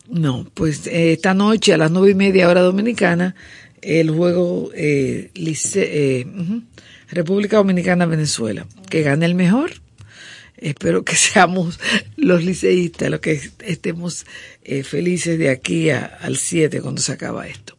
No, 0.09 0.47
pues 0.55 0.87
eh, 0.87 1.13
esta 1.13 1.35
noche 1.35 1.73
a 1.73 1.79
las 1.79 1.91
nueve 1.91 2.11
y 2.11 2.15
media 2.15 2.49
hora 2.49 2.61
dominicana, 2.61 3.35
el 3.81 4.11
juego 4.11 4.71
eh, 4.75 5.31
lice, 5.35 6.21
eh, 6.21 6.27
República 7.09 7.57
Dominicana-Venezuela. 7.59 8.67
Que 8.91 9.03
gane 9.03 9.27
el 9.27 9.35
mejor. 9.35 9.73
Espero 10.57 11.05
que 11.05 11.17
seamos 11.17 11.79
los 12.17 12.43
liceístas 12.45 13.11
los 13.11 13.21
que 13.21 13.51
estemos 13.61 14.27
eh, 14.65 14.83
felices 14.83 15.39
de 15.39 15.51
aquí 15.51 15.91
a- 15.91 16.05
al 16.21 16.37
7 16.37 16.81
cuando 16.81 17.01
se 17.03 17.13
acaba 17.13 17.47
esto. 17.47 17.77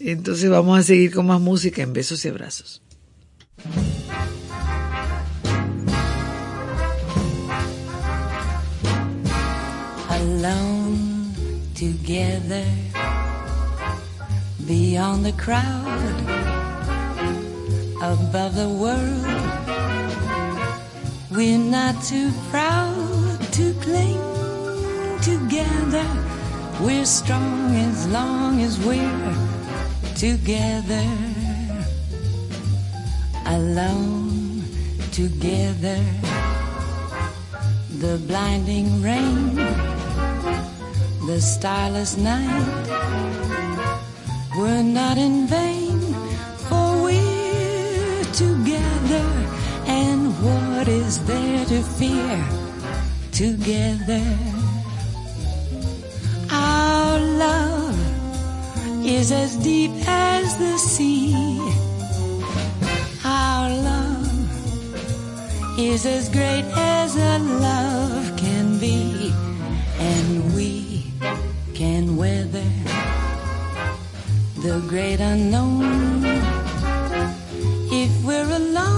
Entonces 0.00 0.48
vamos 0.50 0.78
a 0.78 0.82
seguir 0.82 1.12
con 1.12 1.26
más 1.26 1.40
música 1.40 1.82
en 1.82 1.92
besos 1.92 2.24
y 2.24 2.28
abrazos. 2.28 2.82
together 11.74 12.64
beyond 14.66 15.24
the 15.24 15.32
crowd 15.32 16.57
above 18.02 18.54
the 18.54 18.68
world. 18.68 19.26
We're 21.30 21.58
not 21.58 22.02
too 22.02 22.30
proud 22.50 23.38
to 23.52 23.74
cling 23.80 24.20
together. 25.22 26.06
We're 26.80 27.04
strong 27.04 27.74
as 27.74 28.06
long 28.08 28.60
as 28.60 28.78
we're 28.78 29.34
together. 30.14 31.06
Alone 33.46 34.64
together. 35.12 36.00
The 37.98 38.18
blinding 38.26 39.02
rain 39.02 39.56
the 41.28 41.40
starless 41.42 42.16
night 42.16 42.64
were 44.56 44.82
not 44.82 45.18
in 45.18 45.46
vain, 45.46 45.77
what 50.88 50.96
is 50.96 51.24
there 51.26 51.64
to 51.66 51.82
fear? 51.82 52.44
Together, 53.30 54.26
our 56.50 57.20
love 57.20 57.98
is 59.04 59.30
as 59.30 59.56
deep 59.56 59.90
as 60.06 60.56
the 60.58 60.78
sea. 60.78 61.34
Our 63.22 63.68
love 63.90 65.78
is 65.78 66.06
as 66.06 66.30
great 66.30 66.64
as 66.74 67.16
a 67.16 67.38
love 67.38 68.36
can 68.38 68.78
be, 68.78 69.30
and 69.98 70.54
we 70.54 71.04
can 71.74 72.16
weather 72.16 72.70
the 74.64 74.82
great 74.88 75.20
unknown 75.20 76.24
if 77.92 78.24
we're 78.24 78.50
alone 78.56 78.97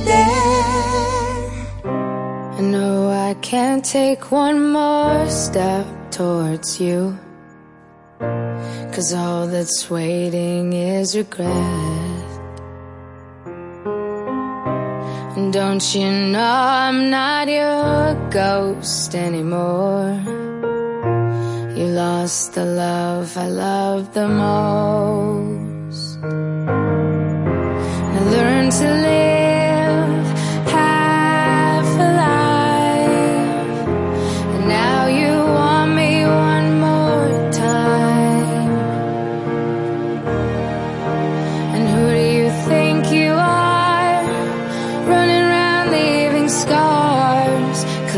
can't 3.51 3.83
take 3.83 4.31
one 4.31 4.71
more 4.71 5.27
step 5.29 5.85
towards 6.09 6.79
you. 6.79 7.19
Cause 8.93 9.13
all 9.13 9.45
that's 9.45 9.89
waiting 9.89 10.71
is 10.71 11.17
regret. 11.17 12.29
And 15.35 15.51
don't 15.51 15.83
you 15.93 16.09
know 16.31 16.53
I'm 16.85 17.09
not 17.09 17.49
your 17.49 18.15
ghost 18.29 19.15
anymore? 19.15 20.15
You 21.75 21.87
lost 21.87 22.53
the 22.53 22.63
love 22.63 23.35
I 23.35 23.47
loved 23.47 24.13
the 24.13 24.29
most. 24.29 24.60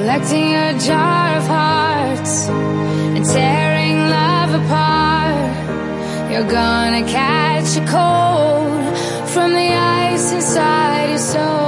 Collecting 0.04 0.50
your 0.50 0.74
jar 0.80 1.38
of 1.38 1.48
hearts 1.48 2.50
and 2.50 3.26
tearing 3.26 3.96
love 4.10 4.54
apart. 4.62 6.30
You're 6.30 6.52
gonna 6.52 7.04
catch 7.08 7.78
a 7.78 7.86
cold 7.88 8.98
from 9.30 9.54
the 9.54 9.70
ice 9.74 10.34
inside 10.34 11.12
your 11.12 11.20
soul. 11.20 11.63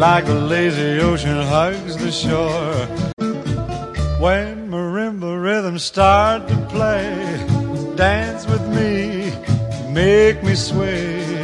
Like 0.00 0.26
a 0.28 0.32
lazy 0.32 0.98
ocean 0.98 1.36
hugs 1.52 1.94
the 1.98 2.10
shore. 2.10 2.72
When 4.18 4.70
marimba 4.70 5.30
rhythms 5.46 5.84
start 5.84 6.48
to 6.48 6.56
play, 6.70 7.36
dance 7.96 8.46
with 8.46 8.66
me, 8.68 9.30
make 9.92 10.42
me 10.42 10.54
sway 10.54 11.42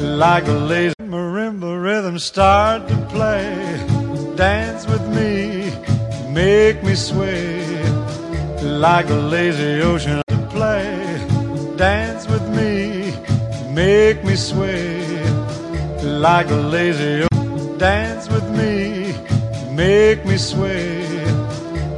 like 0.00 0.48
a 0.48 0.58
lazy 0.72 0.94
marimba 1.04 1.80
rhythms 1.80 2.24
start 2.24 2.88
to 2.88 2.96
play, 3.14 3.46
dance 4.34 4.84
with 4.88 5.06
me, 5.16 5.70
make 6.32 6.82
me 6.82 6.96
sway 6.96 7.62
like 8.60 9.08
a 9.08 9.20
lazy 9.34 9.82
ocean 9.82 10.20
to 10.26 10.38
play. 10.50 10.96
Dance 11.76 12.26
with 12.26 12.46
me, 12.58 13.14
make 13.72 14.24
me 14.24 14.34
sway 14.34 15.22
like 16.02 16.50
a 16.50 16.60
lazy 16.74 17.22
ocean. 17.22 17.37
Dance 17.78 18.28
with 18.28 18.48
me, 18.50 19.14
make 19.72 20.24
me 20.26 20.36
sway 20.36 21.24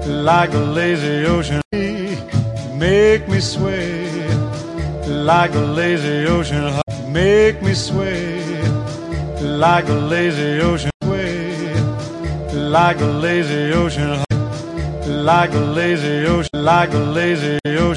like 0.06 0.52
a 0.52 0.58
lazy 0.58 1.24
ocean. 1.26 1.62
Make 2.76 3.26
me 3.28 3.40
sway 3.40 4.28
like 5.06 5.54
a 5.54 5.64
lazy 5.78 6.26
ocean. 6.26 6.80
Make 7.08 7.62
me 7.62 7.72
sway 7.72 8.42
like 9.40 9.88
a 9.88 9.94
lazy 9.94 10.60
ocean. 10.60 10.90
Sway 11.02 11.74
like 12.52 13.00
a 13.00 13.06
lazy 13.06 13.72
ocean 13.72 14.24
like 15.10 15.52
a 15.52 15.58
lazy 15.58 16.26
ocean, 16.26 16.50
like 16.54 16.92
a 16.94 16.98
lazy 16.98 17.58
ocean. 17.66 17.80